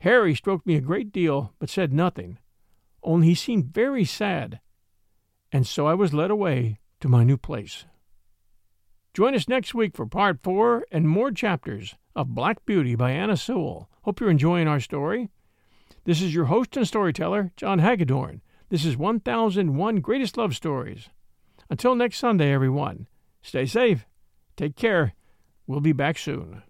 Harry 0.00 0.34
stroked 0.34 0.66
me 0.66 0.74
a 0.76 0.80
great 0.80 1.12
deal, 1.12 1.54
but 1.58 1.70
said 1.70 1.92
nothing, 1.92 2.38
only 3.02 3.28
he 3.28 3.34
seemed 3.34 3.72
very 3.72 4.04
sad, 4.04 4.60
and 5.52 5.66
so 5.66 5.86
I 5.86 5.94
was 5.94 6.12
led 6.12 6.30
away 6.30 6.80
to 7.00 7.08
my 7.08 7.22
new 7.22 7.36
place. 7.36 7.84
Join 9.16 9.34
us 9.34 9.48
next 9.48 9.72
week 9.74 9.96
for 9.96 10.04
part 10.04 10.42
four 10.42 10.84
and 10.92 11.08
more 11.08 11.30
chapters 11.30 11.94
of 12.14 12.34
Black 12.34 12.66
Beauty 12.66 12.94
by 12.94 13.12
Anna 13.12 13.34
Sewell. 13.38 13.88
Hope 14.02 14.20
you're 14.20 14.28
enjoying 14.28 14.68
our 14.68 14.78
story. 14.78 15.30
This 16.04 16.20
is 16.20 16.34
your 16.34 16.44
host 16.44 16.76
and 16.76 16.86
storyteller, 16.86 17.50
John 17.56 17.78
Hagedorn. 17.78 18.42
This 18.68 18.84
is 18.84 18.98
1001 18.98 20.00
Greatest 20.00 20.36
Love 20.36 20.54
Stories. 20.54 21.08
Until 21.70 21.94
next 21.94 22.18
Sunday, 22.18 22.52
everyone, 22.52 23.06
stay 23.40 23.64
safe, 23.64 24.04
take 24.54 24.76
care. 24.76 25.14
We'll 25.66 25.80
be 25.80 25.92
back 25.92 26.18
soon. 26.18 26.62